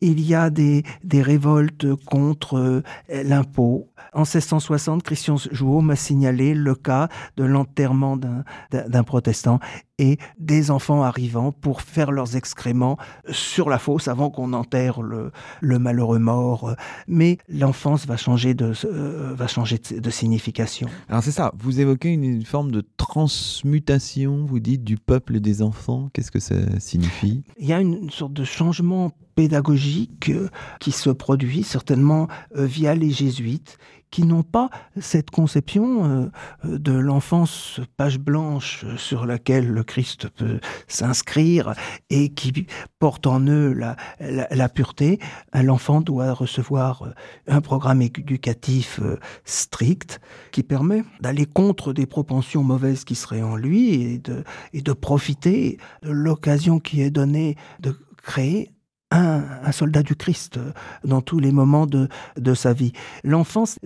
[0.00, 3.88] il y a des, des révoltes contre euh, l'impôt.
[4.12, 9.58] En 1660, Christian Jouot m'a signalé le cas de l'enterrement d'un protestant
[9.98, 12.96] et des enfants arrivant pour faire leurs excréments
[13.30, 16.74] sur la fosse avant qu'on enterre le, le, malheureux mort.
[17.06, 20.88] Mais l'enfance va changer de, euh, va changer de, signification.
[21.08, 26.08] Alors c'est ça, vous évoquez une, forme de transmutation, vous dites, du peuple des enfants.
[26.12, 27.42] Qu'est-ce que ça signifie?
[27.58, 30.48] Il y a une sorte de changement pédagogique euh,
[30.80, 32.26] qui se produit certainement
[32.56, 33.78] euh, via les jésuites
[34.10, 36.30] qui n'ont pas cette conception
[36.64, 41.74] euh, de l'enfance page blanche sur laquelle le Christ peut s'inscrire
[42.10, 42.66] et qui
[42.98, 45.18] porte en eux la, la, pureté.
[45.54, 47.12] L'enfant doit recevoir euh,
[47.46, 50.20] un programme éducatif euh, strict
[50.52, 54.92] qui permet d'aller contre des propensions mauvaises qui seraient en lui et de, et de
[54.92, 58.70] profiter de l'occasion qui est donnée de créer
[59.10, 60.72] un, soldat du Christ euh,
[61.04, 62.92] dans tous les moments de, de sa vie.
[63.24, 63.78] L'enfance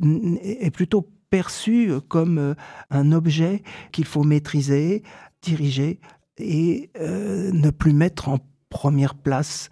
[0.43, 2.55] est plutôt perçue comme euh,
[2.91, 3.63] un objet
[3.93, 5.03] qu'il faut maîtriser,
[5.43, 6.01] diriger
[6.39, 9.69] et euh, ne plus mettre en première place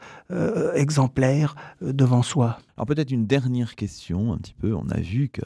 [0.75, 2.59] exemplaire devant soi.
[2.77, 5.41] Alors peut-être une dernière question, un petit peu, on a vu que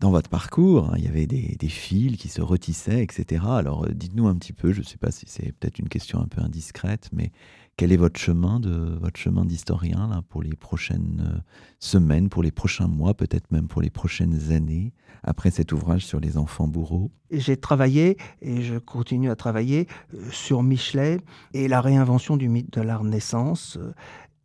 [0.00, 3.44] dans votre parcours, hein, il y avait des, des, fils qui se retissaient, etc.
[3.46, 6.26] Alors dites-nous un petit peu, je ne sais pas si c'est peut-être une question un
[6.26, 7.32] peu indiscrète, mais
[7.76, 11.40] quel est votre chemin de votre chemin d'historien là pour les prochaines euh,
[11.80, 16.20] semaines, pour les prochains mois, peut-être même pour les prochaines années après cet ouvrage sur
[16.20, 17.10] les enfants bourreaux?
[17.30, 21.18] J'ai travaillé et je continue à travailler euh, sur Michelet
[21.52, 23.92] et la réinvention du mythe de la Renaissance euh,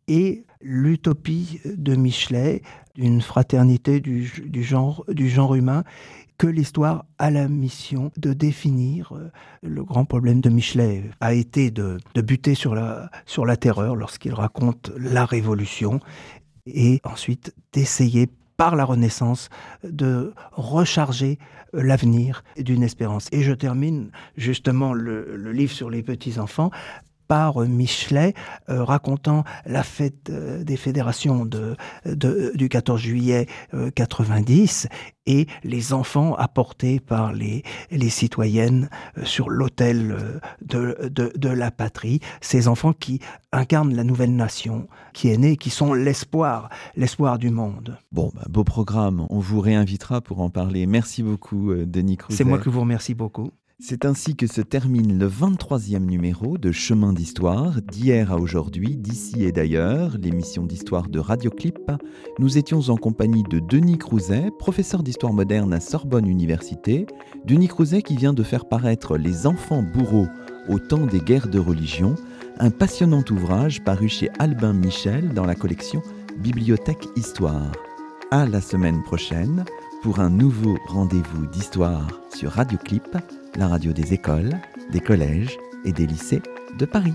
[0.08, 2.62] et l'utopie de Michelet
[2.96, 4.24] d'une fraternité du,
[4.62, 5.84] genre, du genre humain
[6.40, 9.30] que l'histoire a la mission de définir euh,
[9.62, 14.32] le grand problème de Michelet a été de, buter sur la, sur la terreur lorsqu'il
[14.32, 16.00] raconte la Révolution
[16.64, 18.26] et ensuite d'essayer
[18.56, 19.50] par la Renaissance
[19.84, 21.38] de recharger
[21.74, 23.28] l'avenir d'une espérance.
[23.32, 26.70] Et je termine justement le, le livre sur les petits-enfants
[27.30, 28.34] par Michelet,
[28.70, 33.46] euh, racontant la fête euh, des fédérations de, du 14 juillet
[33.94, 37.62] 90 euh, et les enfants apportés par les,
[37.92, 38.90] les citoyennes
[39.22, 43.20] sur l'autel de, de, de, la patrie, ces enfants qui
[43.52, 47.96] incarnent la nouvelle nation qui est née, qui sont l'espoir, l'espoir du monde.
[48.10, 50.84] Bon, bah, beau programme, on vous réinvitera pour en parler.
[50.86, 52.34] Merci beaucoup, Denis Cruz.
[52.34, 53.52] C'est moi qui vous remercie beaucoup.
[53.82, 59.42] C'est ainsi que se termine le 23e numéro de Chemin d'Histoire, d'hier à aujourd'hui, d'ici
[59.42, 61.90] et d'ailleurs, l'émission d'histoire de Radioclip.
[62.38, 67.06] Nous étions en compagnie de Denis Crouzet, professeur d'histoire moderne à Sorbonne Université.
[67.46, 70.28] Denis Crouzet qui vient de faire paraître Les enfants bourreaux
[70.68, 72.16] au temps des guerres de religion,
[72.58, 76.02] un passionnant ouvrage paru chez Albin Michel dans la collection
[76.42, 77.72] Bibliothèque Histoire.
[78.30, 79.64] À la semaine prochaine
[80.02, 83.16] pour un nouveau rendez-vous d'histoire sur Radioclip
[83.56, 84.50] la radio des écoles,
[84.90, 86.42] des collèges et des lycées
[86.78, 87.14] de Paris.